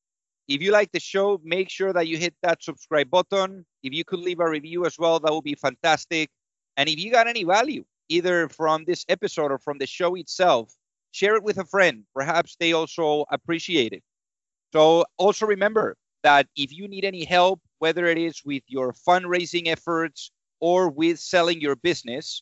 If 0.48 0.62
you 0.62 0.72
like 0.72 0.90
the 0.94 1.02
show, 1.02 1.42
make 1.44 1.70
sure 1.70 1.92
that 1.92 2.08
you 2.08 2.18
hit 2.18 2.34
that 2.44 2.64
subscribe 2.64 3.10
button. 3.10 3.66
If 3.84 3.94
you 3.94 4.06
could 4.06 4.20
leave 4.20 4.40
a 4.40 4.50
review 4.50 4.86
as 4.86 4.98
well, 4.98 5.20
that 5.20 5.34
would 5.34 5.44
be 5.44 5.56
fantastic. 5.56 6.30
And 6.78 6.88
if 6.88 6.98
you 6.98 7.12
got 7.12 7.28
any 7.28 7.44
value, 7.44 7.84
either 8.08 8.48
from 8.48 8.86
this 8.86 9.04
episode 9.10 9.52
or 9.52 9.60
from 9.60 9.80
the 9.80 9.86
show 9.86 10.16
itself, 10.16 10.74
share 11.12 11.36
it 11.36 11.44
with 11.44 11.58
a 11.58 11.66
friend. 11.66 12.06
Perhaps 12.16 12.56
they 12.58 12.72
also 12.72 13.26
appreciate 13.30 13.92
it. 13.92 14.04
So 14.72 15.04
also 15.18 15.46
remember 15.46 15.98
that 16.24 16.48
if 16.56 16.72
you 16.72 16.88
need 16.88 17.04
any 17.04 17.26
help, 17.26 17.60
whether 17.80 18.06
it 18.06 18.18
is 18.18 18.42
with 18.46 18.64
your 18.68 18.94
fundraising 18.94 19.68
efforts 19.68 20.32
or 20.62 20.90
with 20.90 21.20
selling 21.20 21.60
your 21.60 21.76
business, 21.76 22.42